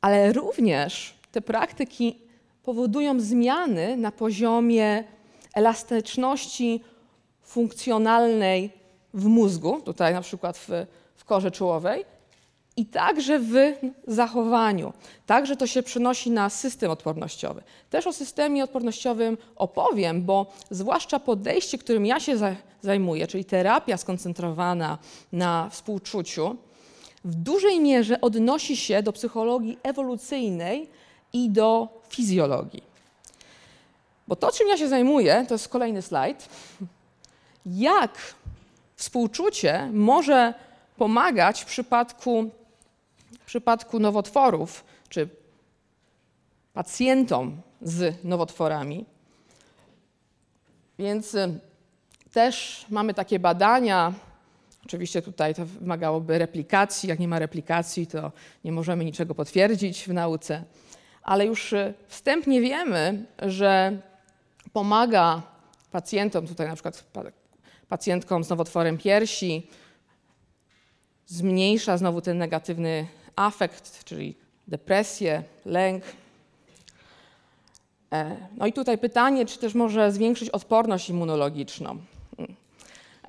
[0.02, 2.20] ale również te praktyki
[2.64, 5.04] powodują zmiany na poziomie
[5.54, 6.84] elastyczności
[7.42, 8.72] funkcjonalnej
[9.14, 10.70] w mózgu, tutaj na przykład w,
[11.16, 12.06] w korze czołowej,
[12.78, 13.54] i także w
[14.08, 14.94] zachowaniu.
[15.26, 17.64] Także to się przenosi na system odpornościowy.
[17.90, 24.98] Też o systemie odpornościowym opowiem, bo zwłaszcza podejście, którym ja się zajmuję, czyli terapia skoncentrowana
[25.32, 26.56] na współczuciu,
[27.26, 30.90] w dużej mierze odnosi się do psychologii ewolucyjnej
[31.34, 32.84] i do fizjologii.
[34.28, 36.50] Bo to, czym ja się zajmuję, to jest kolejny slajd.
[37.66, 38.18] Jak
[38.96, 40.54] współczucie może
[40.98, 42.50] pomagać w przypadku
[43.54, 45.30] przypadku nowotworów, czy
[46.74, 49.06] pacjentom z nowotworami.
[51.00, 51.60] Więc y,
[52.32, 54.14] też mamy takie badania.
[54.86, 57.10] Oczywiście tutaj to wymagałoby replikacji.
[57.10, 58.32] Jak nie ma replikacji, to
[58.64, 60.64] nie możemy niczego potwierdzić w nauce.
[61.24, 63.98] Ale już y, wstępnie wiemy, że
[64.72, 65.42] pomaga
[65.92, 67.04] pacjentom, tutaj na przykład
[67.90, 69.68] pacjentkom z nowotworem piersi,
[71.26, 74.36] zmniejsza znowu ten negatywny afekt, czyli
[74.68, 76.04] depresję, lęk.
[78.14, 81.98] E, no i tutaj pytanie, czy też może zwiększyć odporność immunologiczną?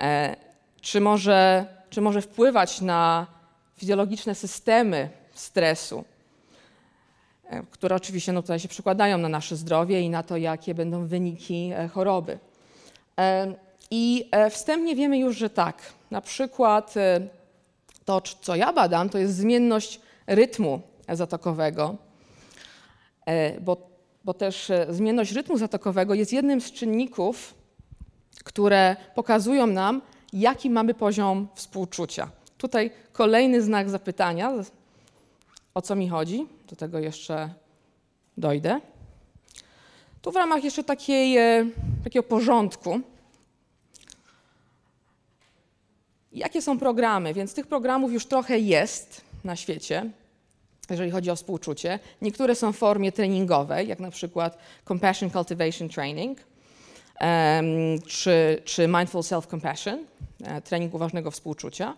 [0.01, 0.35] E,
[0.81, 3.27] czy może, czy może wpływać na
[3.77, 6.03] fizjologiczne systemy stresu,
[7.49, 11.07] e, które oczywiście no tutaj się przekładają na nasze zdrowie i na to, jakie będą
[11.07, 12.39] wyniki choroby.
[13.91, 15.81] I wstępnie wiemy już, że tak.
[16.11, 16.93] Na przykład
[18.05, 21.95] to, co ja badam, to jest zmienność rytmu zatokowego,
[23.25, 23.77] e, bo,
[24.25, 27.53] bo też e, zmienność rytmu zatokowego jest jednym z czynników,
[28.43, 30.01] które pokazują nam,
[30.33, 32.29] jaki mamy poziom współczucia.
[32.57, 34.53] Tutaj kolejny znak zapytania,
[35.73, 37.49] o co mi chodzi, do tego jeszcze
[38.37, 38.81] dojdę.
[40.21, 41.65] Tu w ramach jeszcze takiej, e,
[42.03, 43.01] takiego porządku
[46.35, 47.33] Jakie są programy?
[47.33, 50.09] Więc tych programów już trochę jest na świecie,
[50.89, 51.99] jeżeli chodzi o współczucie.
[52.21, 54.57] Niektóre są w formie treningowej, jak na przykład
[54.87, 56.39] Compassion Cultivation Training,
[58.07, 59.97] czy, czy Mindful Self-Compassion,
[60.43, 61.93] e, trening uważnego współczucia.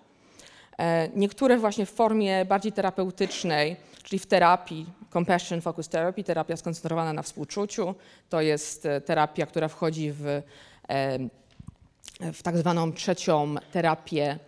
[0.79, 7.13] E, niektóre właśnie w formie bardziej terapeutycznej, czyli w terapii, Compassion Focus Therapy, terapia skoncentrowana
[7.13, 7.95] na współczuciu.
[8.29, 10.41] To jest e, terapia, która wchodzi w
[12.19, 14.39] w tak zwaną trzecią terapię,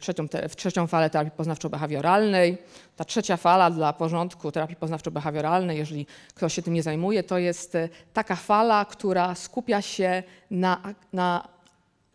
[0.00, 2.56] trzecią, w trzecią falę terapii poznawczo-behawioralnej.
[2.96, 7.74] Ta trzecia fala dla porządku terapii poznawczo-behawioralnej, jeżeli ktoś się tym nie zajmuje, to jest
[7.74, 11.48] e, taka fala, która skupia się na, na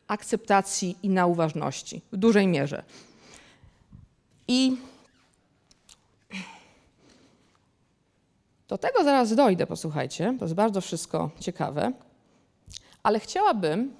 [0.07, 2.83] akceptacji i na uważności w dużej mierze.
[4.47, 4.77] I
[8.67, 11.91] do tego zaraz dojdę, posłuchajcie, to jest bardzo wszystko ciekawe,
[13.03, 13.93] ale chciałabym,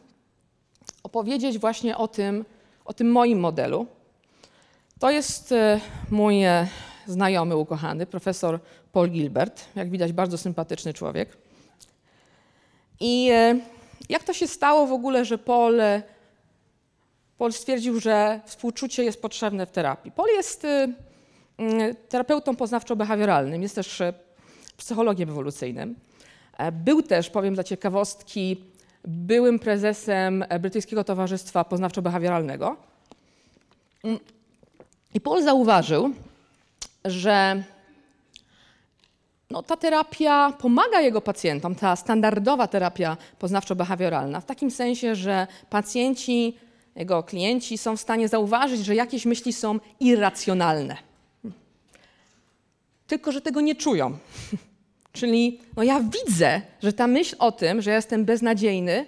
[1.06, 2.46] opowiedzieć właśnie o tym,
[2.86, 3.88] o tym moim modelu.
[5.00, 5.80] To jest e,
[6.12, 6.68] mój e,
[7.08, 8.60] znajomy, ukochany, profesor
[8.92, 9.66] Paul Gilbert.
[9.76, 11.38] Jak widać, bardzo sympatyczny człowiek.
[13.00, 13.60] I e,
[14.10, 15.80] jak to się stało w ogóle, że Paul,
[17.38, 20.12] Paul stwierdził, że współczucie jest potrzebne w terapii?
[20.12, 20.68] Paul jest
[22.10, 24.02] terapeutą poznawczo-behawioralnym, jest też
[24.78, 25.96] psychologiem ewolucyjnym.
[26.72, 28.75] Był też, powiem dla ciekawostki,
[29.08, 32.76] byłym prezesem Brytyjskiego Towarzystwa Poznawczo-Behawioralnego.
[35.14, 36.12] I Paul zauważył,
[37.06, 37.64] że
[39.50, 46.58] no, ta terapia pomaga jego pacjentom, ta standardowa terapia poznawczo-behawioralna, w takim sensie, że pacjenci
[46.96, 50.98] jego klienci są w stanie zauważyć, że jakieś myśli są irracjonalne.
[53.08, 54.18] Tylko, że tego nie czują.
[55.16, 59.06] Czyli no ja widzę, że ta myśl o tym, że ja jestem beznadziejny,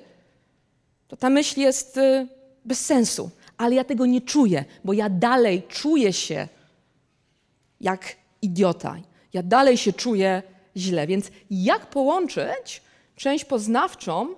[1.08, 2.28] to ta myśl jest y,
[2.66, 6.48] bez sensu, ale ja tego nie czuję, bo ja dalej czuję się
[7.82, 8.98] jak idiota.
[9.34, 10.44] Ja dalej się czuję
[10.78, 11.08] źle.
[11.08, 12.82] Więc jak połączyć
[13.16, 14.36] część poznawczą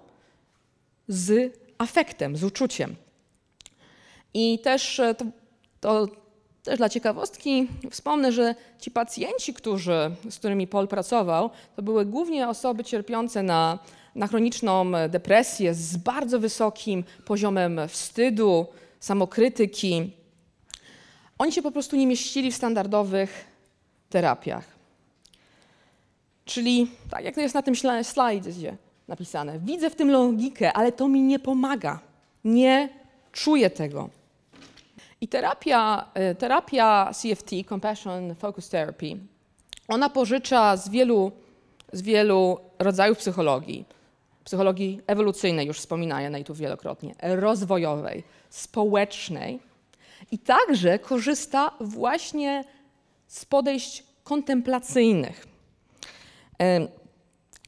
[1.07, 2.95] z afektem, z uczuciem?
[4.34, 5.26] I też e, to,
[5.80, 6.07] to
[6.70, 12.47] też dla ciekawostki wspomnę, że ci pacjenci, którzy, z którymi Paul pracował, to były głównie
[12.47, 13.80] osoby cierpiące na,
[14.15, 18.67] na chroniczną depresję z bardzo wysokim poziomem wstydu,
[18.99, 20.11] samokrytyki.
[21.38, 23.45] Oni się po prostu nie mieścili w standardowych
[24.09, 24.65] terapiach.
[26.45, 31.07] Czyli, tak jak to jest na tym slajdzie napisane, widzę w tym logikę, ale to
[31.07, 31.99] mi nie pomaga.
[32.43, 32.89] Nie
[33.32, 34.18] czuję tego.
[35.22, 39.17] I terapia, e, terapia CFT, Compassion Focus Therapy,
[39.88, 41.32] ona pożycza z wielu,
[41.93, 43.86] z wielu rodzajów psychologii.
[44.43, 49.59] Psychologii ewolucyjnej, już wspominanej tu wielokrotnie, rozwojowej, społecznej.
[50.32, 52.63] I także korzysta właśnie
[53.28, 55.47] z podejść kontemplacyjnych.
[56.61, 56.88] E,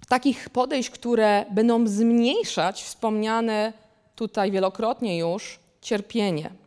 [0.08, 3.74] takich podejść, które będą zmniejszać wspomniane
[4.16, 6.61] tutaj wielokrotnie już cierpienie.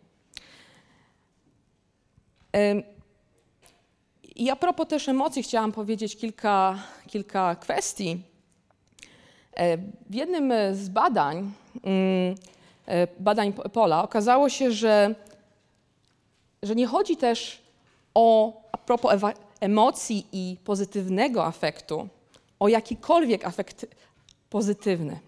[4.36, 8.20] I a propos też emocji chciałam powiedzieć kilka, kilka kwestii.
[9.56, 9.76] E,
[10.10, 11.52] w jednym z badań,
[11.82, 12.34] mm,
[12.86, 15.14] e, badań Pola, okazało się, że,
[16.62, 17.62] że nie chodzi też
[18.14, 19.12] o, a propos
[19.60, 22.08] emocji i pozytywnego afektu,
[22.60, 23.86] o jakikolwiek afekt
[24.50, 25.18] pozytywny.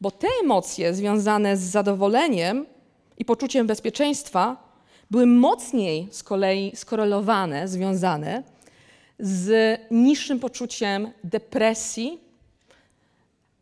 [0.00, 2.66] Bo te emocje związane z zadowoleniem
[3.18, 4.65] i poczuciem bezpieczeństwa
[5.10, 8.42] były mocniej z kolei skorelowane, związane
[9.18, 12.20] z niższym poczuciem depresji,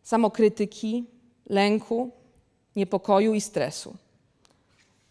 [0.02, 1.04] samokrytyki,
[1.48, 2.10] lęku,
[2.76, 3.96] niepokoju i stresu.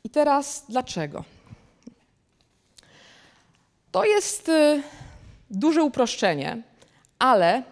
[0.04, 1.24] I teraz dlaczego?
[3.92, 4.82] To jest y,
[5.50, 6.62] duże uproszczenie,
[7.20, 7.64] ale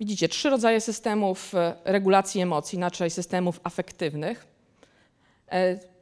[0.00, 4.46] widzicie, trzy rodzaje systemów y, regulacji emocji, inaczej systemów afektywnych.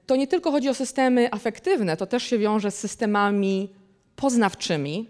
[0.09, 3.69] E, to nie tylko chodzi o systemy afektywne, to też się wiąże z systemami
[4.17, 5.09] poznawczymi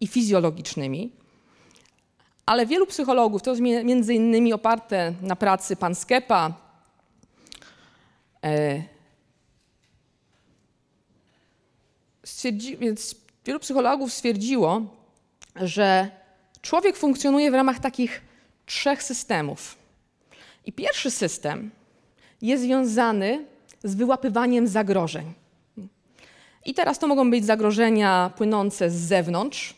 [0.00, 1.12] i fizjologicznymi.
[2.46, 6.52] Ale wielu psychologów, to jest między innymi oparte na pracy Panskepa,
[8.44, 8.82] e,
[12.24, 13.14] stwierdzi, więc
[13.44, 14.82] wielu psychologów stwierdziło,
[15.56, 16.10] że
[16.62, 18.20] człowiek funkcjonuje w ramach takich
[18.66, 19.76] trzech systemów.
[20.66, 21.70] I pierwszy system
[22.42, 23.44] jest związany
[23.84, 25.32] z wyłapywaniem zagrożeń.
[26.64, 29.74] I teraz to mogą być zagrożenia płynące z zewnątrz.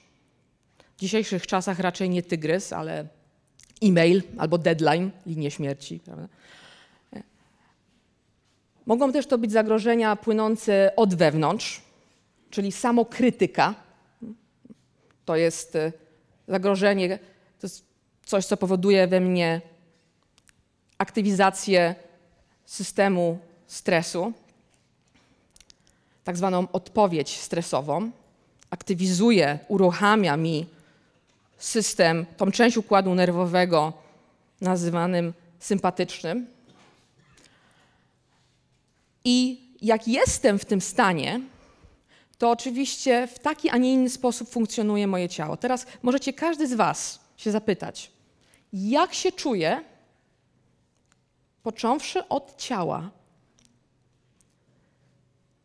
[0.97, 3.07] W dzisiejszych czasach raczej nie tygrys, ale
[3.83, 6.01] e-mail albo deadline, linie śmierci.
[6.05, 6.29] Prawda?
[8.87, 11.83] Mogą też to być zagrożenia płynące od wewnątrz,
[12.51, 13.75] czyli samokrytyka.
[15.25, 15.93] To jest e,
[16.49, 17.19] zagrożenie,
[17.61, 17.85] to jest
[18.25, 19.61] coś, co powoduje we mnie
[20.99, 21.95] aktywizację
[22.65, 23.39] systemu
[23.73, 24.33] stresu,
[26.25, 28.11] tak zwaną odpowiedź stresową,
[28.71, 30.67] aktywizuje, uruchamia mi
[31.59, 33.93] system, tą część układu nerwowego
[34.61, 36.47] nazywanym sympatycznym.
[39.25, 41.41] I jak jestem w tym stanie,
[42.39, 45.57] to oczywiście w taki, a nie inny sposób funkcjonuje moje ciało.
[45.57, 48.11] Teraz możecie każdy z Was się zapytać,
[48.73, 49.85] jak się czuję,
[51.63, 53.11] począwszy od ciała,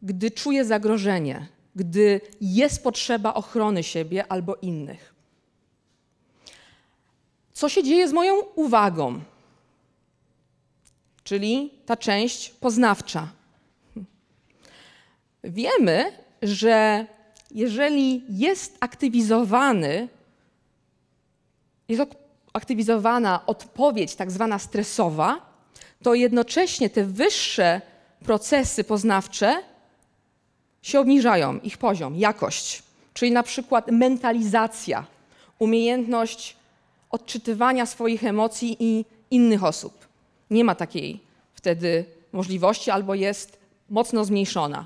[0.07, 5.13] gdy czuję zagrożenie, gdy jest potrzeba ochrony siebie albo innych.
[7.53, 9.21] Co się dzieje z moją uwagą?
[11.23, 13.27] Czyli ta część poznawcza.
[15.43, 17.05] Wiemy, że
[17.51, 20.09] jeżeli jest aktywizowany,
[21.89, 22.01] jest
[22.53, 25.53] aktywizowana odpowiedź tak zwana stresowa,
[26.03, 27.81] to jednocześnie te wyższe
[28.25, 29.63] procesy poznawcze
[30.81, 32.83] się obniżają, ich poziom, jakość.
[33.13, 35.05] Czyli na przykład mentalizacja,
[35.59, 36.55] umiejętność
[37.09, 40.07] odczytywania swoich emocji i innych osób.
[40.49, 41.19] Nie ma takiej
[41.53, 43.59] wtedy możliwości albo jest
[43.89, 44.85] mocno zmniejszona.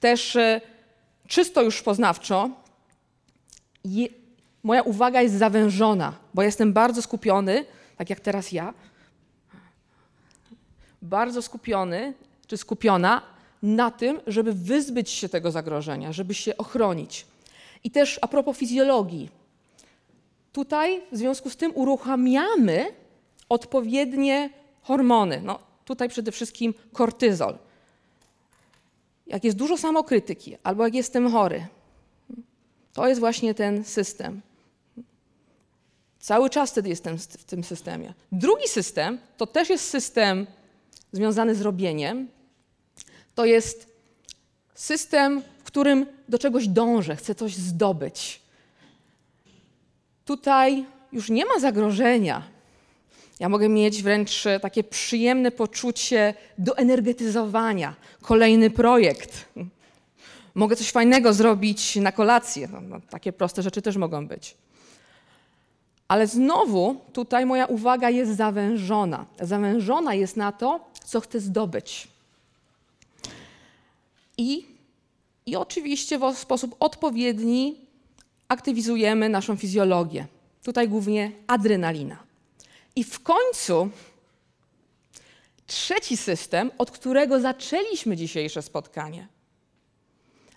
[0.00, 0.60] Też e,
[1.28, 2.50] czysto już poznawczo
[3.84, 4.08] je,
[4.62, 7.64] moja uwaga jest zawężona, bo jestem bardzo skupiony,
[7.96, 8.74] tak jak teraz ja,
[11.02, 12.14] bardzo skupiony
[12.46, 13.22] czy skupiona
[13.62, 17.26] na tym, żeby wyzbyć się tego zagrożenia, żeby się ochronić.
[17.84, 19.30] I też a propos fizjologii.
[20.52, 22.86] Tutaj w związku z tym uruchamiamy
[23.48, 24.50] odpowiednie
[24.82, 25.40] hormony.
[25.44, 27.58] No, tutaj przede wszystkim kortyzol.
[29.26, 31.66] Jak jest dużo samokrytyki, albo jak jestem chory,
[32.92, 34.40] to jest właśnie ten system.
[36.20, 38.14] Cały czas wtedy jestem w tym systemie.
[38.32, 40.46] Drugi system to też jest system
[41.12, 42.28] związany z robieniem.
[43.36, 43.86] To jest
[44.74, 48.40] system, w którym do czegoś dążę, chcę coś zdobyć.
[50.24, 52.42] Tutaj już nie ma zagrożenia.
[53.40, 57.94] Ja mogę mieć wręcz takie przyjemne poczucie doenergetyzowania.
[58.22, 59.48] Kolejny projekt.
[60.54, 62.68] Mogę coś fajnego zrobić na kolację.
[62.72, 64.56] No, no, takie proste rzeczy też mogą być.
[66.08, 69.26] Ale znowu tutaj moja uwaga jest zawężona.
[69.40, 72.15] Zawężona jest na to, co chcę zdobyć.
[74.38, 74.66] I,
[75.46, 77.86] i oczywiście w sposób odpowiedni
[78.48, 80.26] aktywizujemy naszą fizjologię.
[80.62, 82.22] Tutaj głównie adrenalina.
[82.96, 83.90] I w końcu
[85.66, 89.28] trzeci system, od którego zaczęliśmy dzisiejsze spotkanie,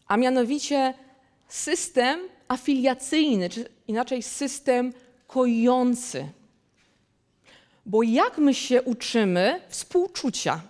[0.08, 0.94] a mianowicie
[1.48, 4.94] system afiliacyjny, czy inaczej system
[5.28, 6.30] kojący.
[7.86, 10.62] Bo jak my się uczymy współczucia?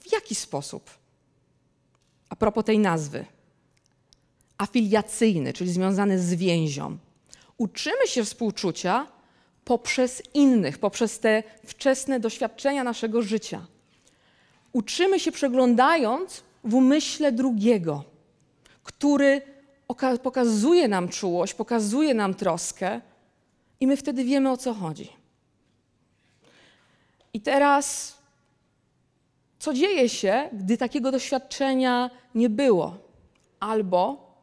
[0.00, 0.90] W jaki sposób?
[2.34, 3.24] A propos tej nazwy.
[4.58, 6.98] Afiliacyjny, czyli związany z więzią.
[7.58, 9.06] Uczymy się współczucia
[9.64, 13.66] poprzez innych, poprzez te wczesne doświadczenia naszego życia.
[14.72, 18.04] Uczymy się przeglądając w umyśle drugiego,
[18.82, 19.42] który
[20.22, 23.00] pokazuje nam czułość, pokazuje nam troskę,
[23.80, 25.12] i my wtedy wiemy o co chodzi.
[27.32, 28.13] I teraz,
[29.64, 32.98] co dzieje się, gdy takiego doświadczenia nie było?
[33.60, 34.34] Albo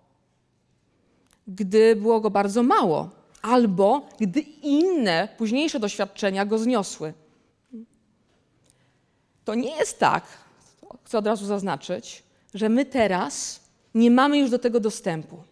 [1.47, 3.09] gdy było go bardzo mało,
[3.41, 7.13] albo gdy inne, późniejsze doświadczenia go zniosły.
[9.45, 10.23] To nie jest tak,
[11.03, 13.59] chcę od razu zaznaczyć, że my teraz
[13.95, 15.43] nie mamy już do tego dostępu.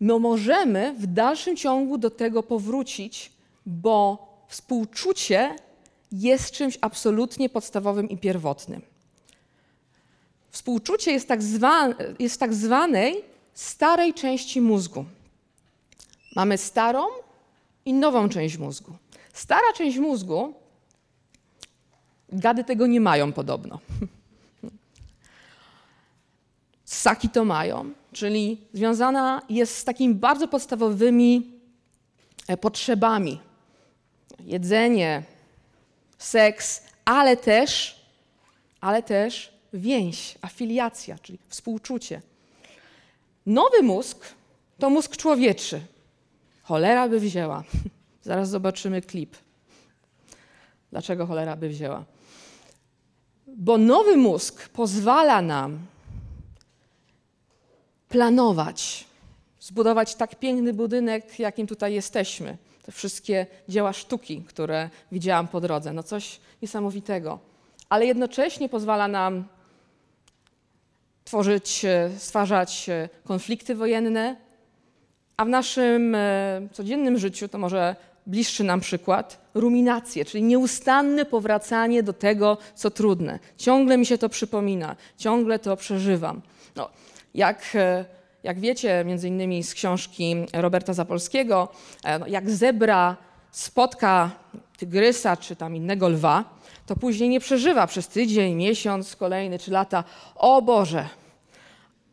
[0.00, 3.32] My możemy w dalszym ciągu do tego powrócić,
[3.66, 5.65] bo współczucie
[6.12, 8.82] jest czymś absolutnie podstawowym i pierwotnym.
[10.50, 11.88] Współczucie jest tak, zwa,
[12.18, 15.04] jest tak zwanej starej części mózgu.
[16.36, 17.06] Mamy starą
[17.84, 18.92] i nową część mózgu.
[19.32, 20.54] Stara część mózgu,
[22.28, 23.78] gady tego nie mają podobno.
[26.84, 31.60] Ssaki to mają, czyli związana jest z takimi bardzo podstawowymi
[32.48, 33.40] e, potrzebami.
[34.40, 35.22] Jedzenie,
[36.18, 38.00] seks, ale też,
[38.80, 42.22] ale też więź, afiliacja, czyli współczucie.
[43.46, 44.26] Nowy mózg
[44.78, 45.80] to mózg człowieczy.
[46.62, 47.64] Cholera by wzięła.
[48.22, 49.36] Zaraz zobaczymy klip.
[50.90, 52.04] Dlaczego cholera by wzięła?
[53.46, 55.78] Bo nowy mózg pozwala nam
[58.08, 59.04] planować,
[59.60, 62.56] zbudować tak piękny budynek, jakim tutaj jesteśmy.
[62.86, 67.38] Te wszystkie dzieła sztuki, które widziałam po drodze, no coś niesamowitego.
[67.88, 69.44] Ale jednocześnie pozwala nam
[71.24, 74.36] tworzyć, e, stwarzać e, konflikty wojenne,
[75.36, 82.02] a w naszym e, codziennym życiu, to może bliższy nam przykład, ruminacje, czyli nieustanne powracanie
[82.02, 83.38] do tego, co trudne.
[83.56, 86.42] Ciągle mi się to przypomina, ciągle to przeżywam.
[86.76, 86.90] No,
[87.34, 87.76] jak,
[88.46, 91.68] jak wiecie, między innymi z książki Roberta Zapolskiego,
[92.04, 93.16] e, no, jak zebra
[93.50, 94.30] spotka
[94.76, 96.44] tygrysa czy tam innego lwa,
[96.86, 100.04] to później nie przeżywa przez tydzień, miesiąc, kolejny czy lata.
[100.34, 101.08] O Boże,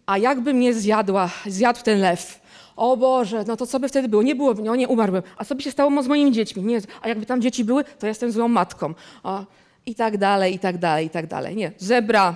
[0.05, 2.41] a jakby mnie zjadła, zjadł ten lew?
[2.75, 4.23] O Boże, no to co by wtedy było?
[4.23, 5.23] Nie było, no nie umarłbym.
[5.37, 6.63] A co by się stało z moimi dziećmi?
[6.63, 8.93] Nie, a jakby tam dzieci były, to jestem złą matką.
[9.23, 9.45] O,
[9.85, 11.55] I tak dalej, i tak dalej, i tak dalej.
[11.55, 12.35] Nie, zebra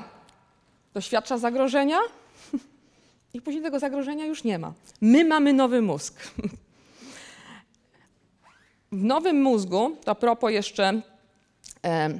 [0.93, 1.97] doświadcza zagrożenia,
[3.37, 4.73] i później tego zagrożenia już nie ma.
[5.01, 6.31] My mamy nowy mózg.
[8.91, 11.01] W nowym mózgu, to a propos jeszcze
[11.85, 12.19] e,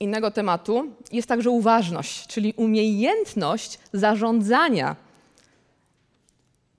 [0.00, 4.96] innego tematu, jest także uważność, czyli umiejętność zarządzania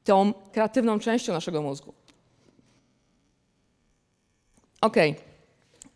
[0.03, 1.93] tą kreatywną częścią naszego mózgu.
[4.81, 4.95] Ok,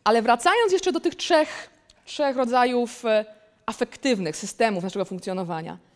[0.04, 1.70] ale wracając jeszcze do tych trzech,
[2.06, 3.26] trzech rodzajów e,
[3.66, 5.87] afektywnych systemów naszego funkcjonowania.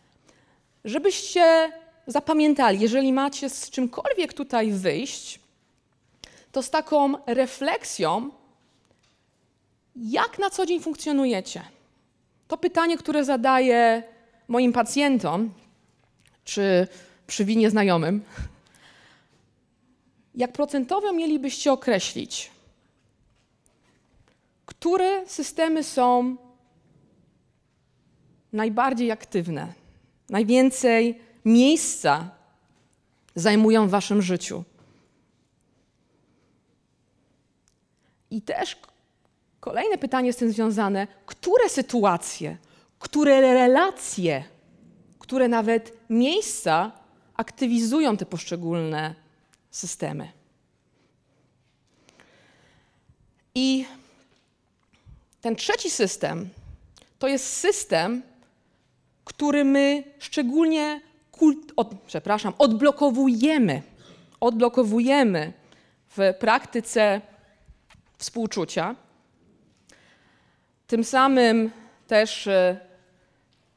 [0.85, 1.71] Żebyście
[2.07, 5.39] zapamiętali, jeżeli macie z czymkolwiek tutaj wyjść,
[6.51, 8.31] to z taką refleksją
[9.95, 11.61] Jak na co dzień funkcjonujecie?
[12.47, 14.03] To pytanie, które zadaję
[14.47, 15.53] moim pacjentom,
[16.43, 16.87] czy
[17.27, 18.23] przy winie znajomym.
[20.35, 22.51] Jak procentowo mielibyście określić,
[24.65, 26.35] które systemy są
[28.53, 29.73] najbardziej aktywne,
[30.31, 32.29] najwięcej miejsca
[33.35, 34.63] zajmują w waszym życiu?
[38.31, 38.77] I też
[39.59, 42.57] kolejne pytanie z tym związane: które sytuacje,
[42.99, 44.43] które relacje,
[45.19, 46.91] które nawet miejsca
[47.33, 49.15] aktywizują te poszczególne
[49.71, 50.31] systemy?
[53.55, 53.85] I
[55.41, 56.49] ten trzeci system
[57.19, 58.21] to jest system,
[59.25, 61.01] który my szczególnie
[61.31, 63.81] kult, od, przepraszam, odblokowujemy.
[64.39, 65.53] Odblokowujemy
[66.17, 67.21] w praktyce
[68.17, 68.95] współczucia.
[70.87, 71.71] Tym samym
[72.07, 72.79] też e,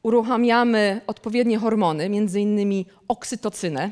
[0.03, 3.91] uruchamiamy odpowiednie hormony, między innymi oksytocynę,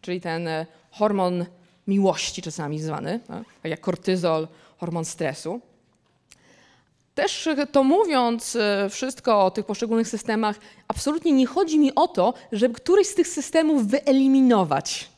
[0.00, 1.44] czyli ten e, hormon
[1.86, 3.20] miłości czasami zwany,
[3.62, 5.60] tak jak kortyzol, hormon stresu.
[7.18, 10.56] Też to mówiąc e, wszystko o tych poszczególnych systemach,
[10.88, 15.08] absolutnie nie chodzi mi o to, żeby któryś z tych systemów wyeliminować.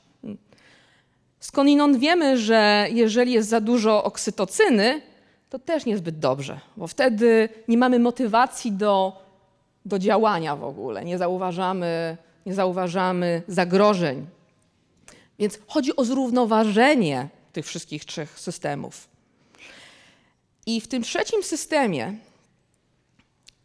[1.41, 5.03] Skądinąd wiemy, że jeżeli jest za dużo oksytocyny,
[5.51, 9.23] to też niezbyt dobrze, bo wtedy nie mamy motywacji do,
[9.85, 14.27] do działania w ogóle, nie zauważamy, nie zauważamy zagrożeń.
[15.39, 19.09] Więc chodzi o zrównoważenie tych wszystkich trzech systemów.
[20.71, 22.15] I w tym trzecim systemie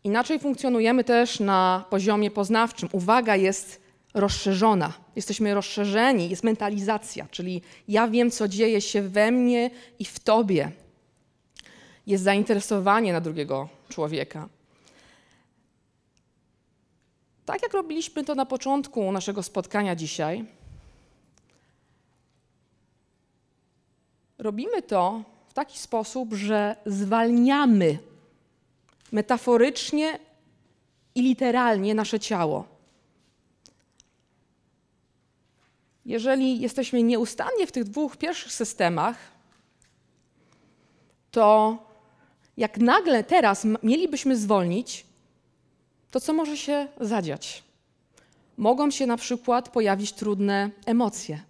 [0.03, 2.89] inaczej funkcjonujemy też na poziomie poznawczym.
[2.91, 3.82] Uwaga jest
[4.14, 4.93] rozszerzona.
[5.16, 10.72] Jesteśmy rozszerzeni, jest mentalizacja, czyli ja wiem, co dzieje się we mnie i w tobie.
[12.08, 14.49] Jest zainteresowanie na drugiego człowieka.
[17.45, 20.45] Tak jak robiliśmy to na początku naszego spotkania dzisiaj,
[24.38, 27.97] robimy to taki sposób, że zwalniamy
[29.12, 30.20] metaforycznie
[31.16, 32.68] i literalnie nasze ciało.
[36.06, 39.18] Jeżeli jesteśmy nieustannie w tych dwóch pierwszych systemach,
[41.32, 41.78] to
[42.58, 45.06] jak nagle teraz mielibyśmy zwolnić,
[46.12, 47.64] to co może się zadziać?
[48.58, 51.43] Mogą się na przykład pojawić trudne emocje,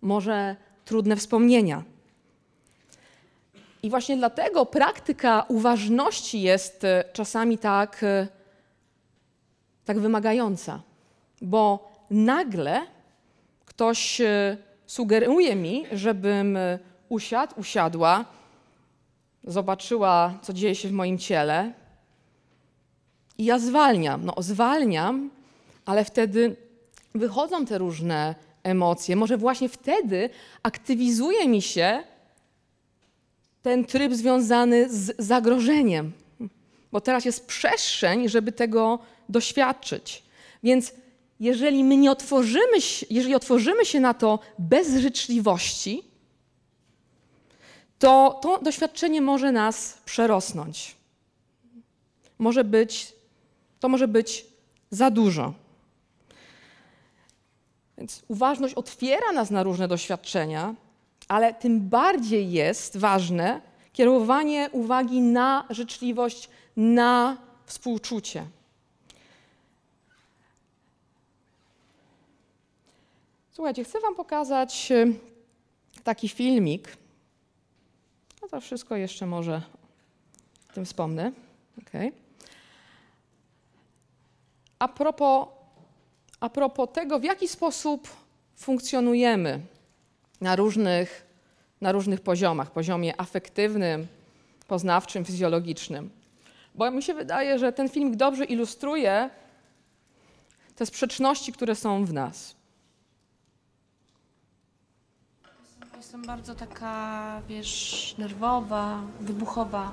[0.00, 1.97] może trudne wspomnienia.
[3.82, 8.28] I właśnie dlatego praktyka uważności jest e, czasami tak, e,
[9.84, 10.82] tak wymagająca,
[11.42, 12.80] bo nagle
[13.64, 14.56] ktoś e,
[14.86, 16.58] sugeruje mi, żebym
[17.08, 18.24] usiadł, usiadła,
[19.44, 21.72] zobaczyła, co dzieje się w moim ciele,
[23.38, 24.24] i ja zwalniam.
[24.24, 25.30] No, zwalniam,
[25.86, 26.56] ale wtedy
[27.14, 29.16] wychodzą te różne emocje.
[29.16, 30.30] Może właśnie wtedy
[30.62, 32.02] aktywizuje mi się
[33.62, 36.12] ten tryb związany z zagrożeniem,
[36.92, 38.98] bo teraz jest przestrzeń, żeby tego
[39.28, 40.22] doświadczyć.
[40.62, 40.92] Więc
[41.40, 42.78] jeżeli my nie otworzymy,
[43.10, 46.02] jeżeli otworzymy się na to bez życzliwości,
[47.98, 50.96] to to doświadczenie może nas przerosnąć.
[52.38, 53.12] Może być,
[53.80, 54.46] to może być
[54.90, 55.54] za dużo.
[57.98, 60.74] Więc uważność otwiera nas na różne doświadczenia,
[61.28, 63.60] ale tym bardziej jest ważne
[63.92, 68.46] kierowanie uwagi na życzliwość, na współczucie.
[73.52, 75.14] Słuchajcie, chcę Wam pokazać y,
[76.04, 76.96] taki filmik.
[78.42, 79.62] No to wszystko jeszcze może
[80.70, 81.32] o tym wspomnę.
[81.88, 82.12] Okay.
[84.78, 85.48] A, propos,
[86.40, 88.08] a propos tego, w jaki sposób
[88.56, 89.60] funkcjonujemy
[90.40, 91.26] na różnych,
[91.80, 94.06] na różnych poziomach poziomie afektywnym,
[94.68, 96.10] poznawczym, fizjologicznym.
[96.74, 99.30] Bo mi się wydaje, że ten filmik dobrze ilustruje
[100.76, 102.54] te sprzeczności, które są w nas.
[105.96, 109.92] Jestem bardzo taka, wiesz, nerwowa, wybuchowa.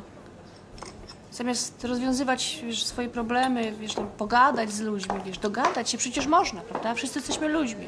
[1.32, 6.62] Zamiast rozwiązywać wiesz, swoje problemy, wiesz, tam, pogadać z ludźmi, wiesz, dogadać się przecież można,
[6.62, 6.94] prawda?
[6.94, 7.86] Wszyscy jesteśmy ludźmi.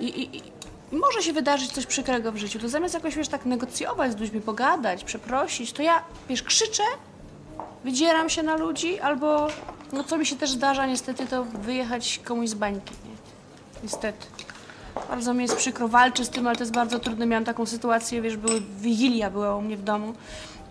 [0.00, 0.42] I, i,
[0.92, 4.20] i może się wydarzyć coś przykrego w życiu, to zamiast jakoś, wiesz, tak negocjować z
[4.20, 6.82] ludźmi, pogadać, przeprosić, to ja, wiesz, krzyczę,
[7.84, 9.48] wydzieram się na ludzi, albo,
[9.92, 13.16] no co mi się też zdarza niestety, to wyjechać komuś z bańki, nie?
[13.82, 14.26] Niestety.
[15.08, 17.26] Bardzo mi jest przykro, walczę z tym, ale to jest bardzo trudne.
[17.26, 20.14] Miałam taką sytuację, wiesz, były Wigilia była u mnie w domu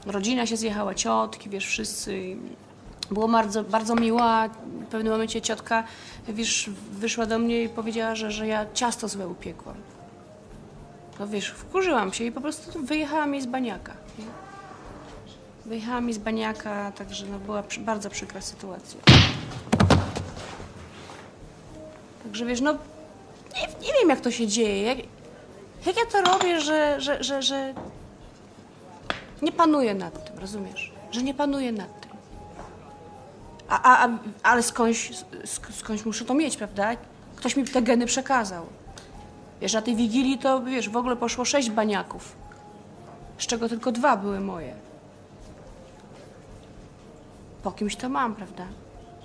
[0.05, 2.37] rodzina się zjechała, ciotki, wiesz, wszyscy.
[3.11, 4.47] Było bardzo, bardzo miła.
[4.47, 5.83] W pewnym momencie ciotka,
[6.27, 9.75] wiesz, wyszła do mnie i powiedziała, że, że ja ciasto złe upiekłam.
[11.19, 13.93] No wiesz, wkurzyłam się i po prostu wyjechałam jej z baniaka.
[14.19, 14.25] nie?
[15.65, 18.99] Wyjechałam jej z baniaka, także no, była przy, bardzo przykra sytuacja.
[22.23, 22.73] Także wiesz, no
[23.53, 24.81] nie, nie wiem jak to się dzieje.
[24.83, 24.97] Jak,
[25.85, 27.73] jak ja to robię, że, że, że, że
[29.41, 30.93] nie panuję nad tym, rozumiesz?
[31.11, 32.11] Że nie panuję nad tym.
[33.69, 34.09] A, a, a,
[34.43, 35.11] ale skądś,
[35.43, 36.91] sk- skądś muszę to mieć, prawda?
[37.35, 38.65] Ktoś mi te geny przekazał.
[39.65, 42.35] Wiesz, na tej wigilii to, wiesz, w ogóle poszło sześć baniaków,
[43.37, 44.75] z czego tylko dwa były moje.
[47.63, 48.67] Po kimś to mam, prawda?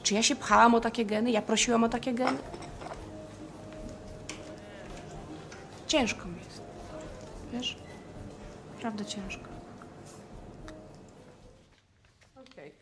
[0.02, 1.30] Czy ja się pchałam o takie geny?
[1.30, 2.38] Ja prosiłam o takie geny?
[5.86, 6.62] Ciężko mi jest.
[7.52, 7.76] Wiesz?
[8.74, 9.48] Naprawdę ciężko.
[12.36, 12.72] Okej.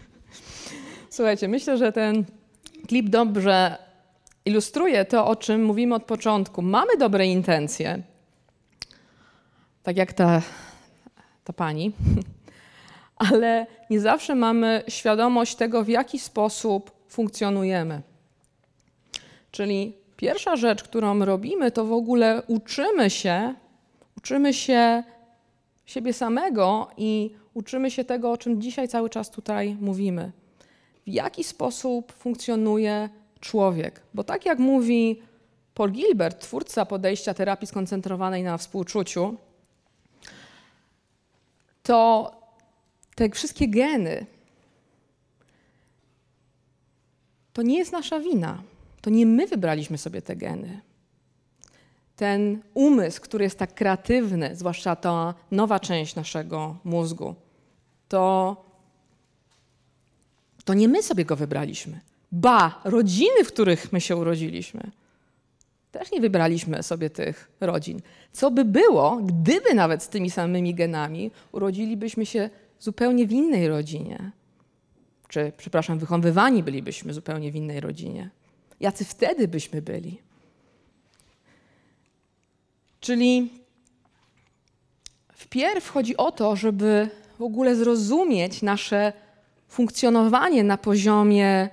[1.10, 2.24] Słuchajcie, myślę, że ten
[2.88, 3.85] klip dobrze
[4.46, 6.62] ilustruje to, o czym mówimy od początku.
[6.62, 8.02] Mamy dobre intencje,
[9.82, 10.42] tak jak ta,
[11.44, 11.92] ta pani,
[13.30, 18.02] ale nie zawsze mamy świadomość tego, w jaki sposób funkcjonujemy.
[19.50, 23.54] Czyli pierwsza rzecz, którą robimy, to w ogóle uczymy się,
[24.16, 25.02] uczymy się
[25.86, 30.32] siebie samego i uczymy się tego, o czym dzisiaj cały czas tutaj mówimy.
[31.06, 33.08] W jaki sposób funkcjonuje
[33.40, 34.02] człowiek?
[34.14, 35.22] Bo tak jak mówi
[35.74, 39.36] Paul Gilbert, twórca podejścia terapii skoncentrowanej na współczuciu,
[41.82, 42.32] to
[43.14, 44.26] te wszystkie geny
[47.52, 48.62] to nie jest nasza wina.
[49.00, 50.80] To nie my wybraliśmy sobie te geny
[52.16, 57.34] ten umysł, który jest tak kreatywny, zwłaszcza ta nowa część naszego mózgu,
[58.08, 58.56] to,
[60.64, 62.00] to nie my sobie go wybraliśmy.
[62.32, 64.90] Ba, rodziny, w których my się urodziliśmy,
[65.92, 68.00] też nie wybraliśmy sobie tych rodzin.
[68.32, 74.30] Co by było, gdyby nawet z tymi samymi genami urodzilibyśmy się zupełnie w innej rodzinie?
[75.28, 78.30] Czy, przepraszam, wychowywani bylibyśmy zupełnie w innej rodzinie?
[78.80, 80.18] Jacy wtedy byśmy byli?
[83.00, 83.50] Czyli
[85.32, 87.08] wpierw chodzi o to, żeby
[87.38, 89.12] w ogóle zrozumieć nasze
[89.68, 91.68] funkcjonowanie na poziomie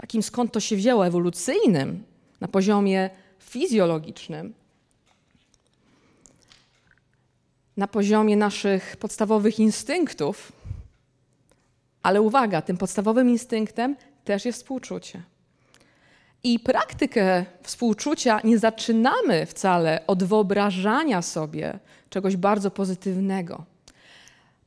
[0.00, 2.04] takim, skąd to się wzięło, ewolucyjnym,
[2.40, 4.54] na poziomie fizjologicznym,
[7.76, 10.52] na poziomie naszych podstawowych instynktów.
[12.02, 15.22] Ale uwaga, tym podstawowym instynktem też jest współczucie.
[16.42, 21.78] I praktykę współczucia nie zaczynamy wcale od wyobrażania sobie
[22.10, 23.64] czegoś bardzo pozytywnego.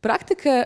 [0.02, 0.66] Praktykę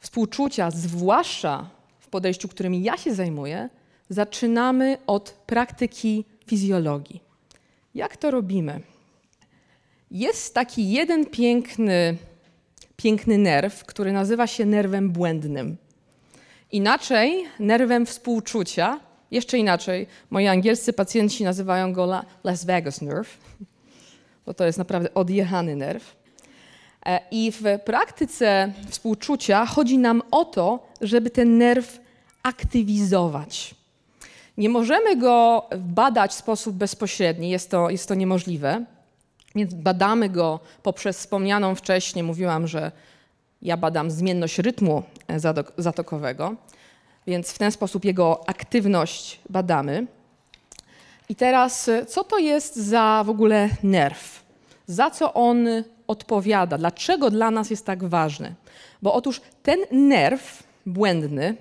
[0.00, 1.70] współczucia, zwłaszcza
[2.12, 3.68] podejściu, którym ja się zajmuję,
[4.08, 7.20] zaczynamy od praktyki fizjologii.
[7.94, 8.80] Jak to robimy?
[10.10, 12.16] Jest taki jeden piękny,
[12.96, 15.76] piękny nerw, który nazywa się nerwem błędnym.
[16.72, 19.00] Inaczej nerwem współczucia,
[19.30, 23.38] jeszcze inaczej, moi angielscy pacjenci nazywają go Las Vegas nerve,
[24.46, 26.16] bo to jest naprawdę odjechany nerw.
[27.06, 32.01] E, I w praktyce współczucia chodzi nam o to, żeby ten nerw
[32.42, 33.74] aktywizować.
[34.56, 38.84] Nie możemy go badać w sposób bezpośredni, jest to, jest to niemożliwe,
[39.54, 42.92] więc badamy go poprzez wspomnianą wcześniej, mówiłam, że
[43.62, 45.02] ja badam zmienność rytmu
[45.78, 46.54] zatokowego,
[47.26, 50.06] więc w ten sposób jego aktywność badamy.
[51.28, 54.42] I teraz, co to jest za w ogóle nerw?
[54.86, 55.66] Za co on
[56.06, 56.78] odpowiada?
[56.78, 58.54] Dlaczego dla nas jest tak ważny?
[59.02, 61.56] Bo otóż ten nerw błędny,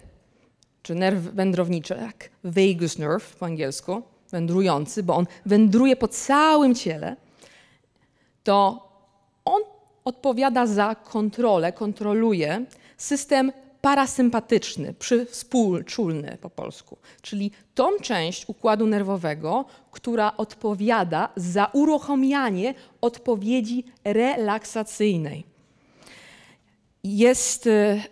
[0.83, 4.01] czy nerw wędrowniczy, jak vagus nerve po angielsku,
[4.31, 7.15] wędrujący, bo on wędruje po całym ciele,
[8.43, 8.87] to
[9.45, 9.61] on
[10.05, 12.65] odpowiada za kontrolę, kontroluje
[12.97, 13.51] system
[13.81, 14.93] parasympatyczny,
[15.29, 25.43] współczulny po polsku, czyli tą część układu nerwowego, która odpowiada za uruchamianie odpowiedzi relaksacyjnej.
[27.03, 28.03] Jest, e,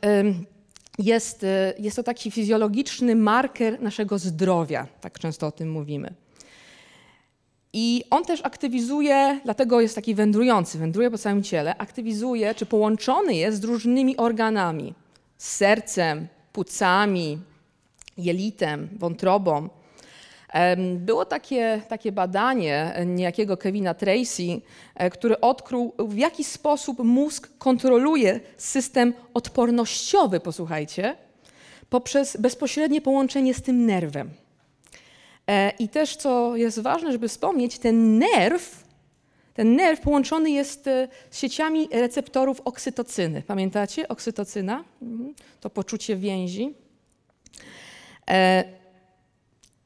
[0.99, 6.13] jest, e, jest to taki fizjologiczny marker naszego zdrowia, tak często o tym mówimy.
[7.73, 13.35] I on też aktywizuje, dlatego jest taki wędrujący, wędruje po całym ciele, aktywizuje, czy połączony
[13.35, 14.93] jest z różnymi organami
[15.37, 17.39] z sercem, płucami,
[18.17, 19.69] jelitem, wątrobą.
[20.95, 24.61] Było takie, takie badanie niejakiego Kevina Tracy,
[24.95, 31.15] e, który odkrył, w jaki sposób mózg kontroluje system odpornościowy, posłuchajcie,
[31.89, 34.29] poprzez bezpośrednie połączenie z tym nerwem.
[35.47, 38.83] E, I też, co jest ważne, żeby wspomnieć, ten nerw,
[39.53, 43.41] ten nerw połączony jest e, z sieciami receptorów oksytocyny.
[43.47, 44.83] Pamiętacie oksytocyna?
[45.01, 45.33] Mhm.
[45.61, 46.73] To poczucie więzi.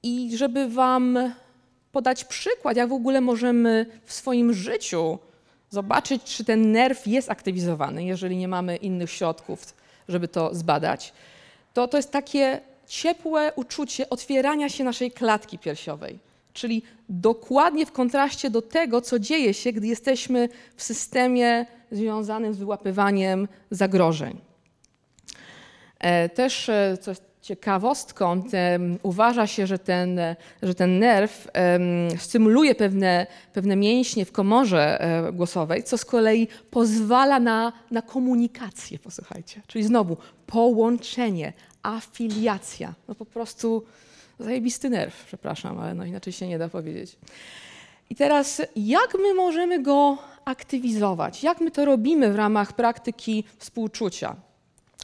[0.04, 1.34] I żeby Wam
[1.92, 5.20] podać przykład, jak w ogóle możemy w swoim życiu
[5.70, 9.74] zobaczyć, czy ten nerw jest aktywizowany, jeżeli nie mamy innych środków,
[10.08, 11.14] żeby to zbadać,
[11.74, 16.20] to to jest takie ciepłe uczucie otwierania się naszej klatki piersiowej.
[16.54, 22.58] Czyli dokładnie w kontraście do tego, co dzieje się, gdy jesteśmy w systemie związanym z
[22.58, 24.42] wyłapywaniem zagrożeń.
[26.00, 28.44] E, też, e, co jest ciekawostką,
[29.04, 30.20] uważa się, że ten,
[30.64, 31.48] że ten nerw
[32.18, 39.00] stymuluje pewne, pewne mięśnie w komorze e, głosowej, co z kolei pozwala na, na komunikację,
[39.00, 39.62] posłuchajcie.
[39.68, 40.18] Czyli znowu
[40.48, 42.94] połączenie, afiliacja.
[43.08, 43.84] No po prostu
[44.40, 47.18] zajebisty nerw, przepraszam, ale no inaczej się nie da powiedzieć.
[48.10, 51.44] I teraz, jak my możemy go aktywizować?
[51.44, 54.36] Jak my to robimy w ramach praktyki współczucia?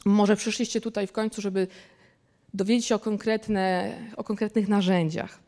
[0.04, 1.66] Może przyszliście tutaj w końcu, żeby
[2.54, 5.38] dowiedzieć się o, konkretne, o konkretnych narzędziach.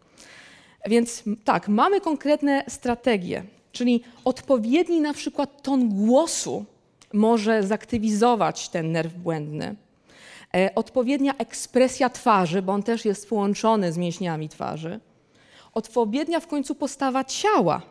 [0.86, 6.64] Więc tak, mamy konkretne strategie, czyli odpowiedni na przykład ton głosu
[7.12, 9.76] może zaktywizować ten nerw błędny.
[10.54, 15.00] E, odpowiednia ekspresja twarzy, bo on też jest połączony z mięśniami twarzy.
[15.74, 17.82] Odpowiednia w końcu postawa ciała,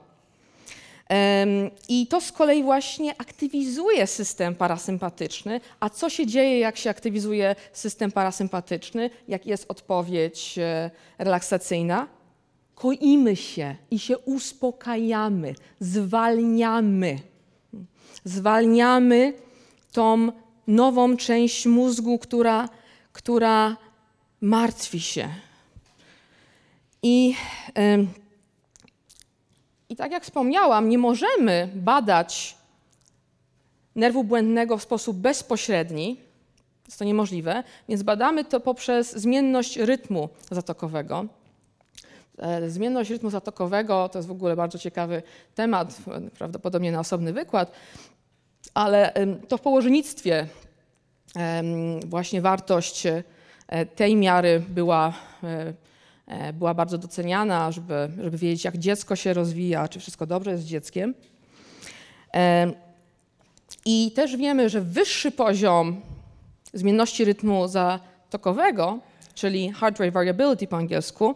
[1.90, 5.62] i to z kolei właśnie aktywizuje system parasympatyczny.
[5.80, 9.10] A co się dzieje, jak się aktywizuje system parasympatyczny?
[9.28, 12.08] Jak jest odpowiedź e, relaksacyjna?
[12.76, 17.20] Koimy się i się uspokajamy, zwalniamy.
[18.24, 19.34] Zwalniamy
[19.92, 20.32] tą
[20.68, 22.70] nową część mózgu, która,
[23.12, 23.78] która
[24.42, 25.30] martwi się.
[27.04, 27.36] I
[29.92, 32.58] i tak jak wspomniałam, nie możemy badać
[33.96, 36.18] nerwu błędnego w sposób bezpośredni,
[36.86, 41.26] jest to niemożliwe, więc badamy to poprzez zmienność rytmu zatokowego.
[42.38, 45.24] E, zmienność rytmu zatokowego to jest w ogóle bardzo ciekawy
[45.56, 45.98] temat,
[46.38, 47.72] prawdopodobnie na osobny wykład,
[48.74, 49.14] ale
[49.48, 50.48] to w położnictwie
[52.06, 53.24] właśnie wartość e,
[53.86, 55.14] tej miary była
[55.44, 55.74] e,
[56.54, 60.68] była bardzo doceniana, żeby, żeby wiedzieć, jak dziecko się rozwija, czy wszystko dobrze jest z
[60.68, 61.14] dzieckiem.
[62.34, 62.72] E,
[63.86, 66.02] I też wiemy, że wyższy poziom
[66.74, 69.00] zmienności rytmu zatokowego,
[69.34, 71.36] czyli heart rate variability po angielsku,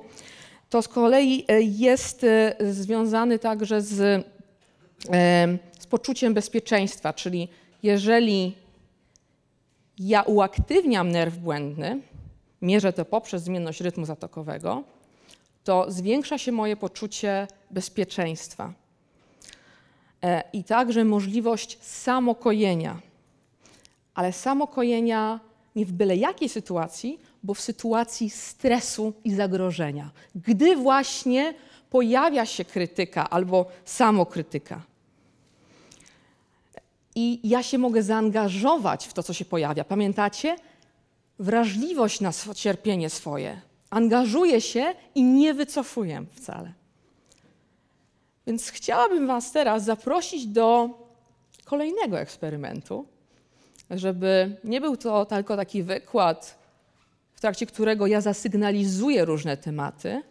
[0.69, 2.25] to z kolei e, jest
[2.69, 4.25] związany także z,
[5.79, 7.47] z poczuciem bezpieczeństwa, czyli
[7.83, 8.55] jeżeli
[9.99, 11.99] ja uaktywniam nerw błędny,
[12.61, 14.83] mierzę to poprzez zmienność rytmu zatokowego,
[15.63, 18.73] to zwiększa się moje poczucie bezpieczeństwa.
[20.23, 22.99] E, I także możliwość samokojenia.
[24.15, 25.39] Ale samokojenia
[25.75, 30.11] nie w byle jakiej sytuacji, bo w sytuacji stresu i zagrożenia.
[30.35, 31.53] Gdy właśnie
[31.89, 34.81] pojawia się krytyka albo samokrytyka.
[37.15, 39.83] I ja się mogę zaangażować w to, co się pojawia.
[39.83, 40.55] Pamiętacie?
[41.39, 43.61] Wrażliwość na cierpienie swoje.
[43.89, 46.73] Angażuję się i nie wycofuję wcale.
[48.47, 50.89] Więc chciałabym Was teraz zaprosić do
[51.65, 53.05] kolejnego eksperymentu,
[53.91, 56.57] żeby nie był to tylko taki wykład,
[57.35, 60.21] w trakcie którego ja zasygnalizuję różne tematy,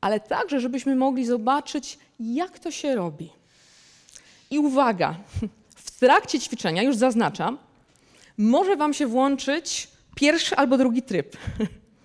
[0.00, 3.30] ale także, żebyśmy mogli zobaczyć, jak to się robi.
[4.50, 5.14] I uwaga,
[5.76, 7.58] w trakcie ćwiczenia, już zaznaczam,
[8.38, 11.36] może Wam się włączyć pierwszy albo drugi tryb.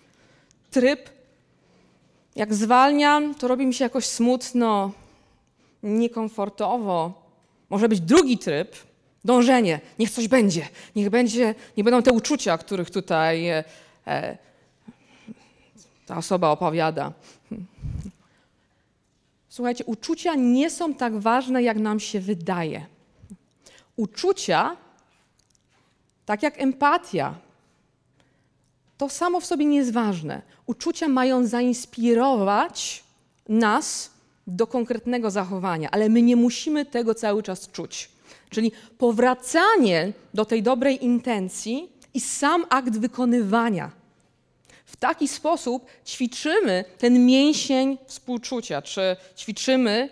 [0.72, 1.10] tryb,
[2.36, 4.92] jak zwalniam, to robi mi się jakoś smutno,
[5.84, 7.26] niekomfortowo.
[7.70, 8.76] Może być drugi tryb,
[9.26, 13.64] dążenie, niech coś będzie, niech będzie, nie będą te uczucia, których tutaj e,
[14.08, 14.38] e,
[16.06, 17.14] ta osoba opowiada.
[19.50, 22.86] Słuchajcie, uczucia nie są tak ważne, jak nam się wydaje.
[23.96, 24.78] Uczucia,
[26.26, 27.36] tak jak empatia,
[28.98, 30.42] to samo w sobie nie jest ważne.
[30.66, 33.04] Uczucia mają zainspirować
[33.50, 34.12] nas
[34.48, 38.10] do konkretnego zachowania, ale my nie musimy tego cały czas czuć.
[38.50, 43.92] Czyli powracanie do tej dobrej intencji i sam akt wykonywania
[44.86, 50.10] W taki sposób ćwiczymy ten mięsień współczucia, czy ćwiczymy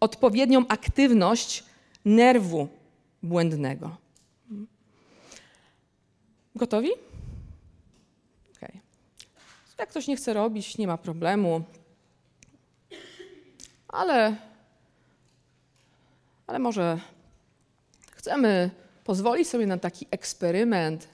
[0.00, 1.64] odpowiednią aktywność
[2.04, 2.68] nerwu
[3.22, 3.96] błędnego.
[6.54, 6.90] Gotowi?
[9.82, 11.62] Jak ktoś nie chce robić, nie ma problemu.
[13.88, 14.36] Ale,
[16.46, 17.00] ale może
[18.10, 18.70] chcemy
[19.04, 21.08] pozwolić sobie na taki eksperyment,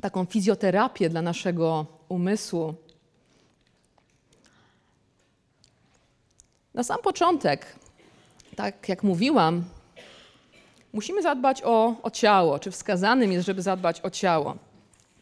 [0.00, 2.74] taką fizjoterapię dla naszego umysłu.
[6.74, 7.76] Na sam początek,
[8.56, 9.64] tak jak mówiłam,
[10.92, 14.56] musimy zadbać o, o ciało, czy wskazanym jest, żeby zadbać o ciało.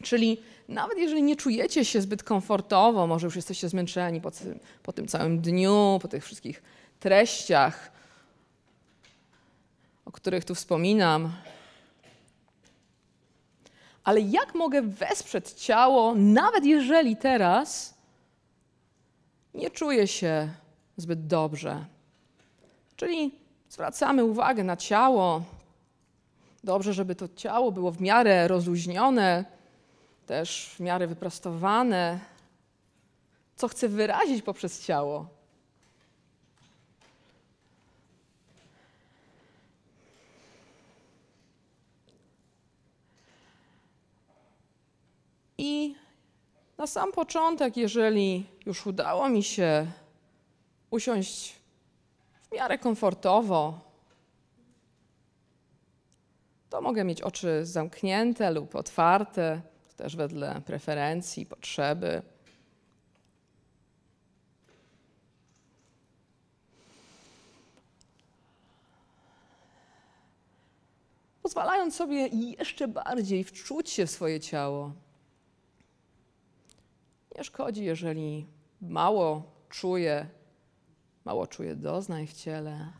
[0.03, 0.37] Czyli
[0.67, 4.31] nawet jeżeli nie czujecie się zbyt komfortowo, może już jesteście zmęczeni po,
[4.83, 6.63] po tym całym dniu, po tych wszystkich
[6.99, 7.91] treściach,
[10.05, 11.31] o których tu wspominam,
[14.03, 17.93] ale jak mogę wesprzeć ciało, nawet jeżeli teraz
[19.53, 20.49] nie czuję się
[20.97, 21.85] zbyt dobrze?
[22.95, 23.31] Czyli
[23.69, 25.43] zwracamy uwagę na ciało.
[26.63, 29.45] Dobrze, żeby to ciało było w miarę rozluźnione,
[30.25, 32.19] też w miarę wyprostowane.
[33.55, 35.27] Co chcę wyrazić poprzez ciało?
[45.57, 45.95] I
[46.77, 49.87] na sam początek, jeżeli już udało mi się
[50.89, 51.55] usiąść
[52.41, 53.79] w miarę komfortowo,
[56.69, 59.61] to mogę mieć oczy zamknięte lub otwarte,
[59.95, 62.21] też wedle preferencji, potrzeby.
[71.41, 74.91] Pozwalając sobie jeszcze bardziej wczuć się w swoje ciało.
[77.37, 78.47] Nie szkodzi, jeżeli
[78.81, 80.29] mało czuję,
[81.25, 82.91] mało czuję doznań w ciele.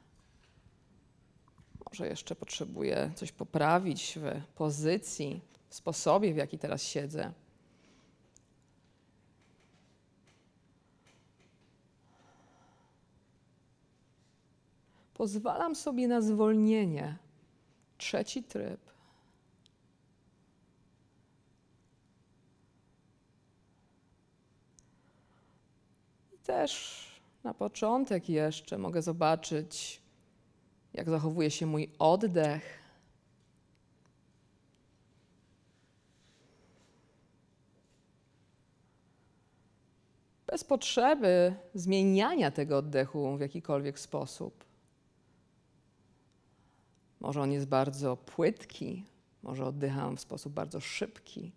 [1.85, 5.41] Może jeszcze potrzebuję coś poprawić w pozycji,
[5.75, 7.33] sposobie, w jaki teraz siedzę.
[15.13, 17.17] Pozwalam sobie na zwolnienie.
[17.97, 18.85] Trzeci tryb.
[26.45, 27.05] też
[27.43, 30.01] na początek jeszcze mogę zobaczyć,
[30.93, 32.84] jak zachowuje się mój oddech.
[40.55, 44.65] Bez potrzeby zmieniania tego oddechu w jakikolwiek sposób.
[47.19, 49.05] Może on jest bardzo płytki,
[49.43, 51.51] może oddycham w sposób bardzo szybki.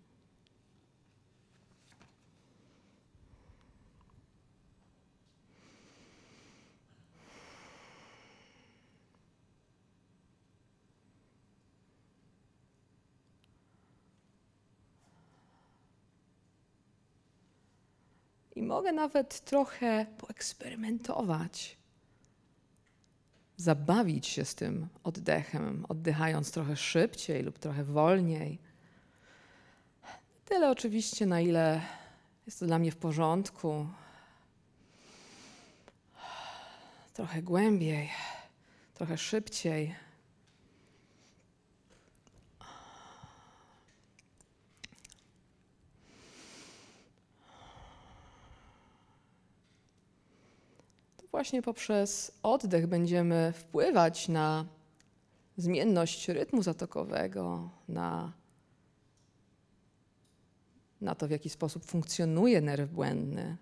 [18.79, 21.77] Mogę nawet trochę poeksperymentować,
[23.57, 28.59] zabawić się z tym oddechem, oddychając trochę szybciej lub trochę wolniej.
[30.45, 31.81] Tyle oczywiście, na ile
[32.45, 33.87] jest to dla mnie w porządku.
[37.13, 38.09] Trochę głębiej,
[38.93, 39.95] trochę szybciej.
[51.39, 54.65] Właśnie poprzez oddech będziemy wpływać na
[55.57, 58.33] zmienność rytmu zatokowego, na,
[61.01, 63.57] na to, w jaki sposób funkcjonuje nerw błędny.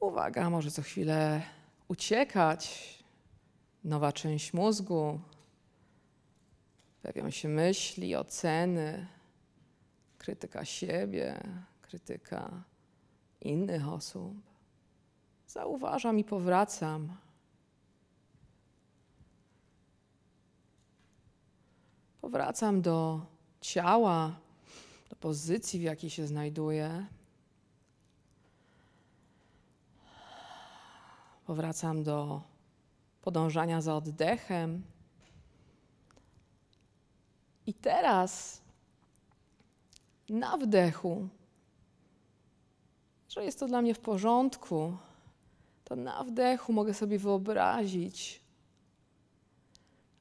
[0.00, 1.42] Uwaga, może co chwilę
[1.88, 2.94] uciekać.
[3.84, 5.20] Nowa część mózgu,
[7.02, 9.15] pojawią się myśli, oceny
[10.26, 11.40] krytyka siebie,
[11.82, 12.64] krytyka
[13.40, 14.34] innych osób.
[15.46, 17.16] Zauważam i powracam.
[22.20, 23.26] Powracam do
[23.60, 24.40] ciała,
[25.10, 27.06] do pozycji, w jakiej się znajduję.
[31.46, 32.42] Powracam do
[33.22, 34.82] podążania za oddechem.
[37.66, 38.65] I teraz
[40.28, 41.28] na wdechu,
[43.28, 44.96] że jest to dla mnie w porządku,
[45.84, 48.40] to na wdechu mogę sobie wyobrazić,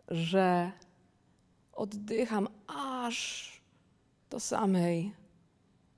[0.07, 0.71] że
[1.73, 3.51] oddycham aż
[4.29, 5.13] do samej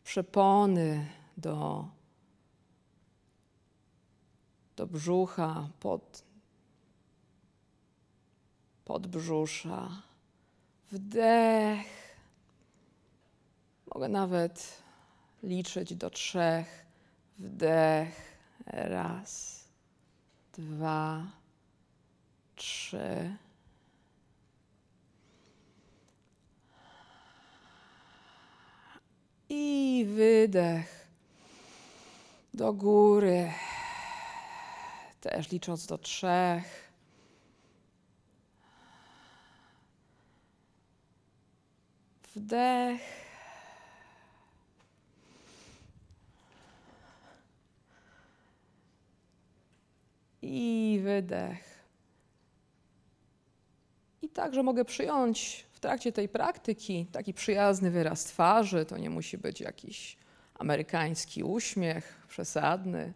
[0.04, 1.08] przepony,
[1.38, 1.88] do,
[4.76, 6.24] do brzucha, pod,
[8.86, 9.90] pod brzusza.
[10.92, 12.07] Wdech.
[13.98, 14.84] Mogę nawet
[15.44, 16.86] liczyć do trzech.
[17.40, 18.38] Wdech.
[18.66, 19.64] Raz,
[20.54, 21.24] dwa,
[22.56, 23.38] trzy.
[29.50, 31.08] I wydech
[32.54, 33.52] do góry.
[35.22, 36.92] Też licząc do trzech.
[42.36, 43.27] Wdech.
[50.50, 51.84] I wydech.
[54.22, 58.86] I także mogę przyjąć w trakcie tej praktyki taki przyjazny wyraz twarzy.
[58.86, 60.18] To nie musi być jakiś
[60.60, 63.14] amerykański uśmiech przesadny.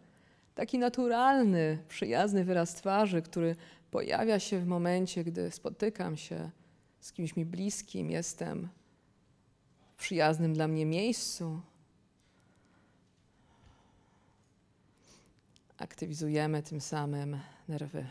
[0.55, 3.55] Taki naturalny, przyjazny wyraz twarzy, który
[3.91, 6.49] pojawia się w momencie, gdy spotykam się
[6.99, 8.69] z kimś mi bliskim, jestem
[9.95, 11.61] w przyjaznym dla mnie miejscu.
[15.81, 18.07] Aktywizujemy tym samym nerwy,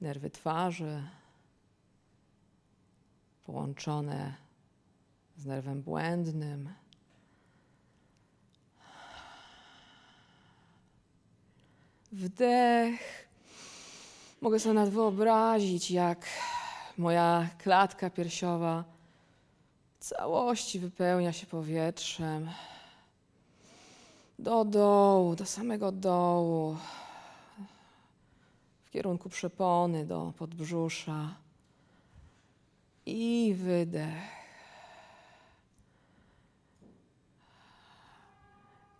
[0.00, 1.02] nerwy twarzy,
[3.44, 4.34] połączone
[5.36, 6.74] z nerwem błędnym.
[12.12, 13.28] Wdech.
[14.40, 16.26] Mogę sobie nawet wyobrazić, jak
[16.98, 18.84] moja klatka piersiowa
[20.00, 22.50] w całości wypełnia się powietrzem.
[24.38, 26.76] Do dołu, do samego dołu,
[28.84, 31.34] w kierunku przepony, do podbrzusza.
[33.06, 34.22] I wydech.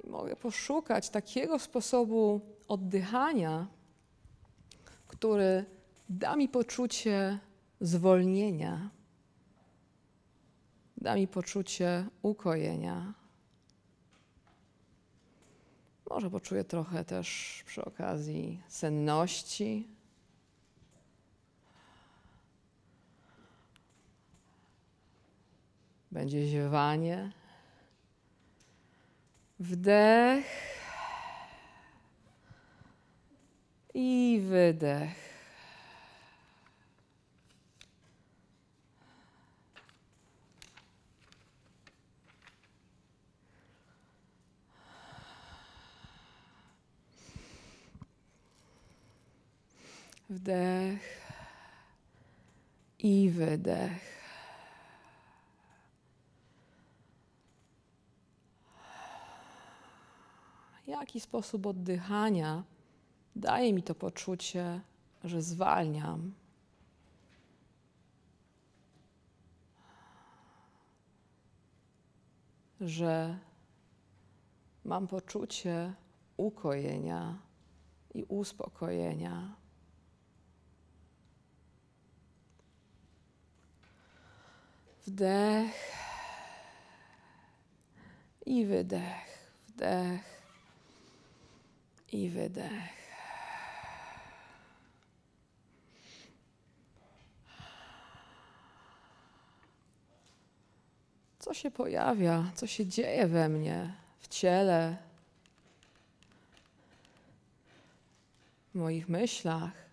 [0.05, 3.67] I mogę poszukać takiego sposobu oddychania,
[5.09, 5.65] który
[6.09, 7.39] da mi poczucie
[7.81, 8.91] zwolnienia,
[10.97, 13.18] da mi poczucie ukojenia.
[16.11, 19.89] Może poczuję trochę też przy okazji senności.
[26.13, 27.33] Będzie ziewanie.
[29.59, 30.47] Wdech
[33.95, 35.28] i wydech.
[50.31, 51.23] Wdech
[52.99, 54.19] i wydech.
[60.87, 62.65] Jaki sposób oddychania
[63.37, 64.81] daje mi to poczucie,
[65.25, 66.35] że zwalniam?
[72.81, 73.39] Że
[74.85, 75.95] mam poczucie
[76.37, 77.39] ukojenia
[78.15, 79.58] i uspokojenia.
[85.09, 85.73] Wdech.
[88.47, 89.29] I wydech,
[89.69, 90.43] wdech.
[92.13, 92.99] I wydech.
[101.39, 104.97] Co się pojawia, co się dzieje we mnie, w ciele,
[108.75, 109.88] w moich myślach?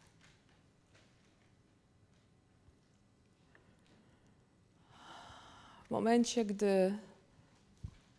[5.86, 6.98] W momencie, gdy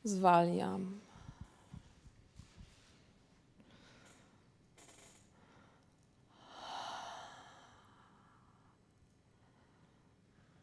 [0.05, 1.01] zwalniam.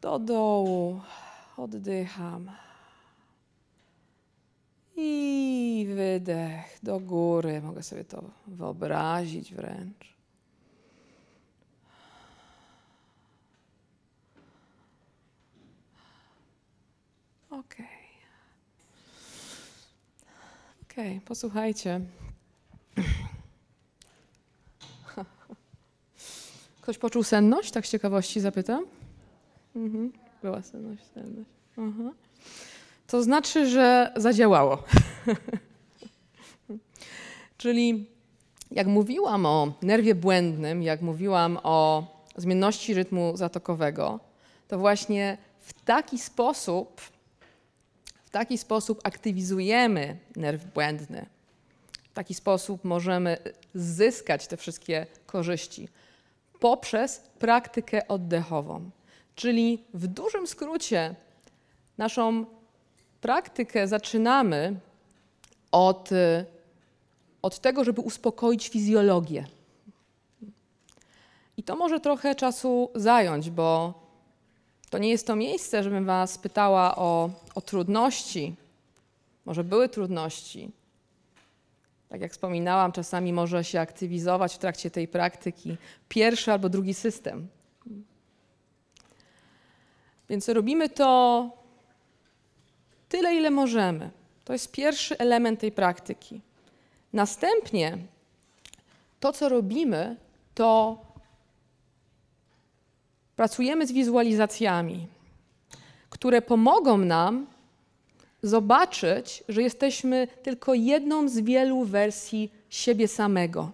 [0.00, 1.00] Do dołu
[1.56, 2.50] oddycham.
[4.96, 7.62] I wydech do góry.
[7.62, 10.13] Mogę sobie to wyobrazić wręcz.
[17.58, 17.74] Ok.
[20.82, 20.94] Ok,
[21.24, 22.00] posłuchajcie.
[26.80, 27.70] Ktoś poczuł senność?
[27.70, 28.84] Tak z ciekawości zapytam.
[29.76, 30.12] Mhm.
[30.42, 31.50] Była senność, senność.
[31.78, 32.12] Aha.
[33.06, 34.82] To znaczy, że zadziałało.
[37.58, 38.06] Czyli
[38.70, 42.06] jak mówiłam o nerwie błędnym, jak mówiłam o
[42.36, 44.20] zmienności rytmu zatokowego,
[44.68, 47.13] to właśnie w taki sposób,
[48.34, 51.26] taki sposób aktywizujemy nerw błędny.
[52.10, 53.38] W taki sposób możemy
[53.74, 55.88] zyskać te wszystkie korzyści
[56.60, 58.90] poprzez praktykę oddechową.
[59.34, 61.14] Czyli w dużym skrócie
[61.98, 62.46] naszą
[63.20, 64.80] praktykę zaczynamy
[65.72, 66.10] od,
[67.42, 69.46] od tego, żeby uspokoić fizjologię.
[71.56, 73.94] I to może trochę czasu zająć, bo
[74.94, 78.54] to nie jest to miejsce, żebym Was pytała o, o trudności.
[79.44, 80.70] Może były trudności.
[82.08, 85.76] Tak jak wspominałam, czasami może się aktywizować w trakcie tej praktyki
[86.08, 87.48] pierwszy albo drugi system.
[90.28, 91.50] Więc robimy to
[93.08, 94.10] tyle, ile możemy.
[94.44, 96.40] To jest pierwszy element tej praktyki.
[97.12, 97.98] Następnie
[99.20, 100.16] to, co robimy,
[100.54, 100.98] to
[103.36, 105.06] pracujemy z wizualizacjami,
[106.10, 107.46] które pomogą nam
[108.42, 113.70] zobaczyć, że jesteśmy tylko jedną z wielu wersji siebie samego.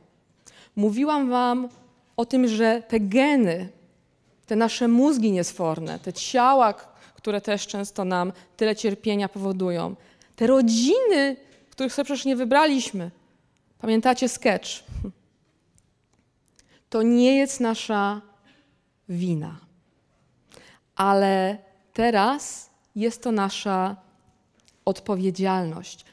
[0.77, 1.69] Mówiłam Wam
[2.17, 3.69] o tym, że te geny,
[4.47, 6.75] te nasze mózgi niesforne, te ciała,
[7.15, 9.97] które też często nam tyle cierpienia powodują,
[10.37, 11.37] te rodziny,
[11.71, 13.11] których sobie przecież nie wybraliśmy.
[13.79, 14.69] Pamiętacie sketch?
[16.91, 18.21] To nie jest nasza
[19.11, 19.61] wina.
[20.97, 21.59] Ale
[21.93, 23.97] teraz jest to nasza
[24.85, 26.05] odpowiedzialność.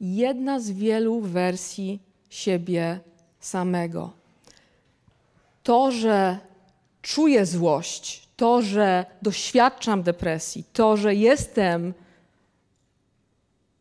[0.00, 2.00] Jedna z wielu wersji
[2.30, 3.00] siebie
[3.40, 4.12] samego.
[5.62, 6.38] To, że
[7.02, 11.94] czuję złość, to, że doświadczam depresji, to, że jestem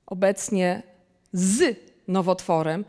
[0.05, 0.83] obecnie
[1.33, 2.85] z nowotworem,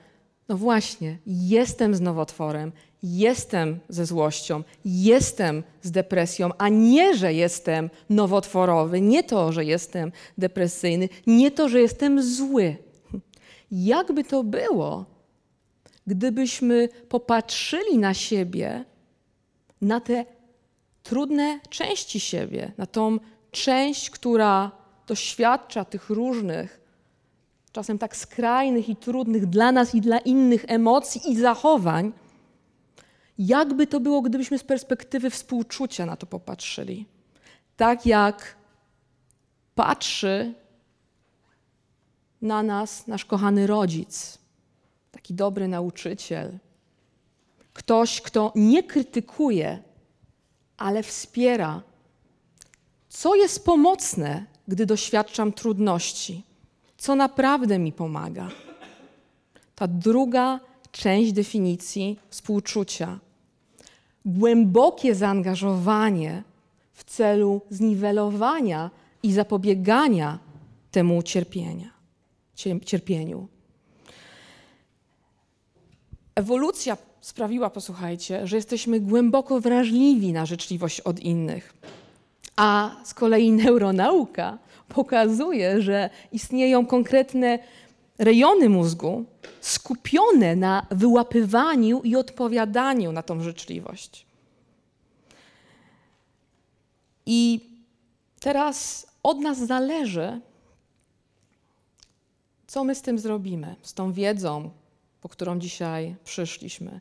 [0.48, 2.72] no właśnie, jestem z nowotworem,
[3.02, 10.12] jestem ze złością, jestem z depresją, a nie, że jestem nowotworowy, nie to, że jestem
[10.38, 12.76] depresyjny, nie to, że jestem zły.
[13.70, 15.04] Jakby to było,
[16.06, 18.84] gdybyśmy popatrzyli na siebie,
[19.80, 20.24] na te
[21.02, 23.18] trudne części siebie, na tą
[23.50, 24.70] część, która
[25.06, 26.80] doświadcza tych różnych,
[27.72, 32.12] czasem tak skrajnych i trudnych dla nas i dla innych emocji i zachowań,
[33.38, 37.06] jakby to było, gdybyśmy z perspektywy współczucia na to popatrzyli.
[37.76, 38.56] Tak jak
[39.74, 40.54] patrzy
[42.42, 44.38] na nas nasz kochany rodzic,
[45.12, 46.58] taki dobry nauczyciel,
[47.72, 49.82] ktoś, kto nie krytykuje,
[50.76, 51.82] ale wspiera.
[53.08, 56.42] Co jest pomocne, gdy doświadczam trudności?
[56.98, 58.48] Co naprawdę mi pomaga?
[59.74, 60.60] Ta druga
[60.92, 63.18] część definicji współczucia
[64.24, 66.42] głębokie zaangażowanie
[66.92, 68.90] w celu zniwelowania
[69.22, 70.38] i zapobiegania
[70.90, 71.90] temu cierpienia,
[72.84, 73.48] cierpieniu.
[76.34, 81.74] Ewolucja sprawiła, posłuchajcie, że jesteśmy głęboko wrażliwi na życzliwość od innych.
[82.56, 84.58] A z kolei neuronauka
[84.88, 87.58] pokazuje, że istnieją konkretne
[88.18, 89.24] rejony mózgu
[89.60, 94.26] skupione na wyłapywaniu i odpowiadaniu na tą życzliwość.
[97.26, 97.60] I
[98.40, 100.40] teraz od nas zależy,
[102.66, 104.70] co my z tym zrobimy, z tą wiedzą,
[105.20, 107.00] po którą dzisiaj przyszliśmy.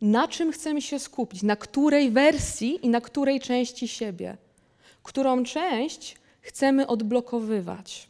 [0.00, 4.36] Na czym chcemy się skupić, na której wersji i na której części siebie,
[5.02, 8.08] którą część chcemy odblokowywać.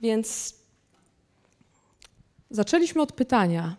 [0.00, 0.54] Więc
[2.50, 3.76] zaczęliśmy od pytania: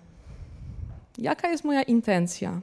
[1.18, 2.62] jaka jest moja intencja?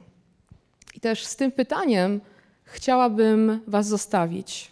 [0.93, 2.21] I też z tym pytaniem
[2.63, 4.71] chciałabym Was zostawić.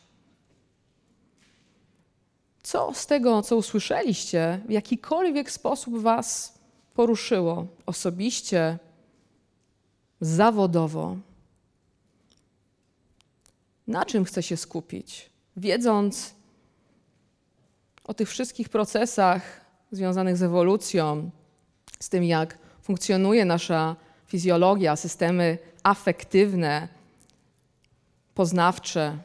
[2.63, 6.59] Co z tego, co usłyszeliście, w jakikolwiek sposób Was
[6.93, 8.79] poruszyło osobiście,
[10.21, 11.17] zawodowo?
[13.87, 16.34] Na czym chcę się skupić, wiedząc,
[18.07, 19.61] o tych wszystkich procesach
[19.91, 21.29] związanych z ewolucją,
[21.99, 23.95] z tym, jak funkcjonuje nasza
[24.27, 26.87] fizjologia, systemy afektywne,
[28.35, 29.17] poznawcze.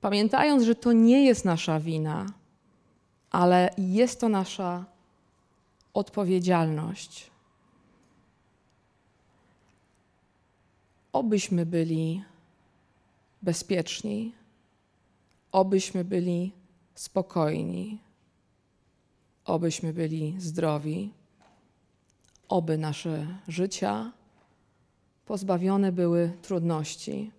[0.00, 2.26] Pamiętając, że to nie jest nasza wina,
[3.30, 4.84] ale jest to nasza
[5.94, 7.30] odpowiedzialność.
[11.12, 12.24] Obyśmy byli
[13.42, 14.32] bezpieczni,
[15.52, 16.52] obyśmy byli
[16.94, 17.98] spokojni,
[19.44, 21.12] obyśmy byli zdrowi,
[22.48, 24.12] oby nasze życia
[25.26, 27.30] pozbawione były trudności,